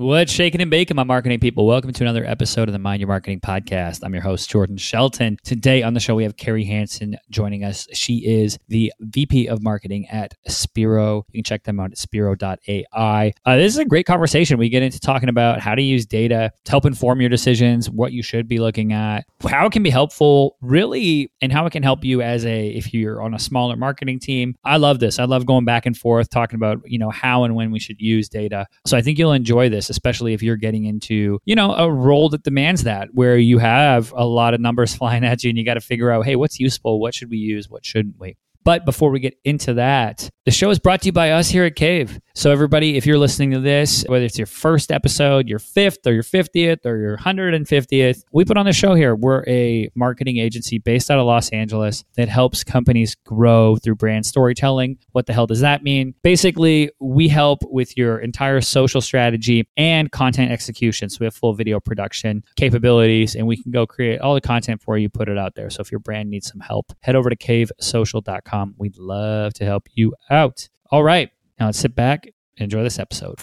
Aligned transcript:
What's 0.00 0.32
shaking 0.32 0.62
and 0.62 0.70
baking, 0.70 0.94
my 0.94 1.04
marketing 1.04 1.40
people? 1.40 1.66
Welcome 1.66 1.92
to 1.92 2.04
another 2.04 2.24
episode 2.24 2.70
of 2.70 2.72
the 2.72 2.78
Mind 2.78 3.00
Your 3.00 3.08
Marketing 3.08 3.38
podcast. 3.38 4.02
I'm 4.02 4.14
your 4.14 4.22
host, 4.22 4.48
Jordan 4.48 4.78
Shelton. 4.78 5.36
Today 5.44 5.82
on 5.82 5.92
the 5.92 6.00
show, 6.00 6.14
we 6.14 6.22
have 6.22 6.38
Carrie 6.38 6.64
Hansen 6.64 7.18
joining 7.28 7.64
us. 7.64 7.86
She 7.92 8.26
is 8.26 8.58
the 8.68 8.90
VP 9.00 9.46
of 9.48 9.62
Marketing 9.62 10.08
at 10.08 10.32
Spiro. 10.48 11.26
You 11.32 11.42
can 11.42 11.44
check 11.44 11.64
them 11.64 11.78
out 11.78 11.90
at 11.90 11.98
spiro.ai. 11.98 13.32
Uh, 13.44 13.56
this 13.58 13.74
is 13.74 13.76
a 13.76 13.84
great 13.84 14.06
conversation. 14.06 14.56
We 14.56 14.70
get 14.70 14.82
into 14.82 14.98
talking 14.98 15.28
about 15.28 15.60
how 15.60 15.74
to 15.74 15.82
use 15.82 16.06
data 16.06 16.50
to 16.64 16.70
help 16.70 16.86
inform 16.86 17.20
your 17.20 17.28
decisions, 17.28 17.90
what 17.90 18.14
you 18.14 18.22
should 18.22 18.48
be 18.48 18.58
looking 18.58 18.94
at, 18.94 19.26
how 19.46 19.66
it 19.66 19.72
can 19.72 19.82
be 19.82 19.90
helpful, 19.90 20.56
really, 20.62 21.30
and 21.42 21.52
how 21.52 21.66
it 21.66 21.72
can 21.72 21.82
help 21.82 22.06
you 22.06 22.22
as 22.22 22.46
a, 22.46 22.68
if 22.68 22.94
you're 22.94 23.20
on 23.20 23.34
a 23.34 23.38
smaller 23.38 23.76
marketing 23.76 24.18
team. 24.18 24.56
I 24.64 24.78
love 24.78 24.98
this. 24.98 25.18
I 25.18 25.24
love 25.24 25.44
going 25.44 25.66
back 25.66 25.84
and 25.84 25.94
forth, 25.94 26.30
talking 26.30 26.56
about, 26.56 26.78
you 26.86 26.98
know, 26.98 27.10
how 27.10 27.44
and 27.44 27.54
when 27.54 27.70
we 27.70 27.78
should 27.78 28.00
use 28.00 28.30
data. 28.30 28.66
So 28.86 28.96
I 28.96 29.02
think 29.02 29.18
you'll 29.18 29.34
enjoy 29.34 29.68
this 29.68 29.89
especially 29.90 30.32
if 30.32 30.42
you're 30.42 30.56
getting 30.56 30.84
into, 30.84 31.38
you 31.44 31.54
know, 31.54 31.74
a 31.74 31.90
role 31.90 32.28
that 32.30 32.42
demands 32.42 32.84
that, 32.84 33.08
where 33.12 33.36
you 33.36 33.58
have 33.58 34.12
a 34.16 34.24
lot 34.24 34.54
of 34.54 34.60
numbers 34.60 34.94
flying 34.96 35.24
at 35.24 35.44
you 35.44 35.50
and 35.50 35.58
you 35.58 35.64
got 35.64 35.74
to 35.74 35.80
figure 35.80 36.10
out, 36.10 36.24
hey, 36.24 36.36
what's 36.36 36.58
useful? 36.58 37.00
What 37.00 37.14
should 37.14 37.30
we 37.30 37.38
use? 37.38 37.68
What 37.68 37.84
shouldn't 37.84 38.18
we? 38.18 38.36
But 38.62 38.84
before 38.84 39.10
we 39.10 39.20
get 39.20 39.38
into 39.44 39.74
that, 39.74 40.28
the 40.44 40.50
show 40.50 40.70
is 40.70 40.78
brought 40.78 41.02
to 41.02 41.06
you 41.06 41.12
by 41.12 41.30
us 41.30 41.48
here 41.48 41.64
at 41.64 41.76
Cave. 41.76 42.20
So, 42.34 42.50
everybody, 42.50 42.96
if 42.96 43.06
you're 43.06 43.18
listening 43.18 43.50
to 43.52 43.60
this, 43.60 44.04
whether 44.06 44.24
it's 44.24 44.38
your 44.38 44.46
first 44.46 44.92
episode, 44.92 45.48
your 45.48 45.58
fifth, 45.58 46.06
or 46.06 46.12
your 46.12 46.22
50th, 46.22 46.84
or 46.84 46.96
your 46.96 47.16
150th, 47.16 48.22
we 48.32 48.44
put 48.44 48.56
on 48.56 48.66
the 48.66 48.72
show 48.72 48.94
here. 48.94 49.14
We're 49.14 49.44
a 49.46 49.90
marketing 49.94 50.38
agency 50.38 50.78
based 50.78 51.10
out 51.10 51.18
of 51.18 51.26
Los 51.26 51.48
Angeles 51.50 52.04
that 52.16 52.28
helps 52.28 52.64
companies 52.64 53.14
grow 53.26 53.76
through 53.76 53.96
brand 53.96 54.26
storytelling. 54.26 54.98
What 55.12 55.26
the 55.26 55.32
hell 55.32 55.46
does 55.46 55.60
that 55.60 55.82
mean? 55.82 56.14
Basically, 56.22 56.90
we 57.00 57.28
help 57.28 57.60
with 57.64 57.96
your 57.96 58.18
entire 58.18 58.60
social 58.60 59.00
strategy 59.00 59.68
and 59.76 60.10
content 60.12 60.52
execution. 60.52 61.08
So, 61.08 61.18
we 61.20 61.26
have 61.26 61.34
full 61.34 61.54
video 61.54 61.80
production 61.80 62.44
capabilities, 62.56 63.34
and 63.34 63.46
we 63.46 63.56
can 63.56 63.72
go 63.72 63.86
create 63.86 64.20
all 64.20 64.34
the 64.34 64.40
content 64.40 64.82
for 64.82 64.98
you, 64.98 65.08
put 65.08 65.28
it 65.28 65.38
out 65.38 65.54
there. 65.54 65.70
So, 65.70 65.80
if 65.80 65.90
your 65.90 66.00
brand 66.00 66.30
needs 66.30 66.48
some 66.48 66.60
help, 66.60 66.92
head 67.00 67.16
over 67.16 67.30
to 67.30 67.36
cavesocial.com 67.36 68.49
We'd 68.78 68.98
love 68.98 69.54
to 69.54 69.64
help 69.64 69.88
you 69.92 70.14
out. 70.28 70.68
All 70.90 71.04
right. 71.04 71.30
Now 71.58 71.66
let's 71.66 71.78
sit 71.78 71.94
back 71.94 72.24
and 72.24 72.64
enjoy 72.64 72.82
this 72.82 72.98
episode. 72.98 73.36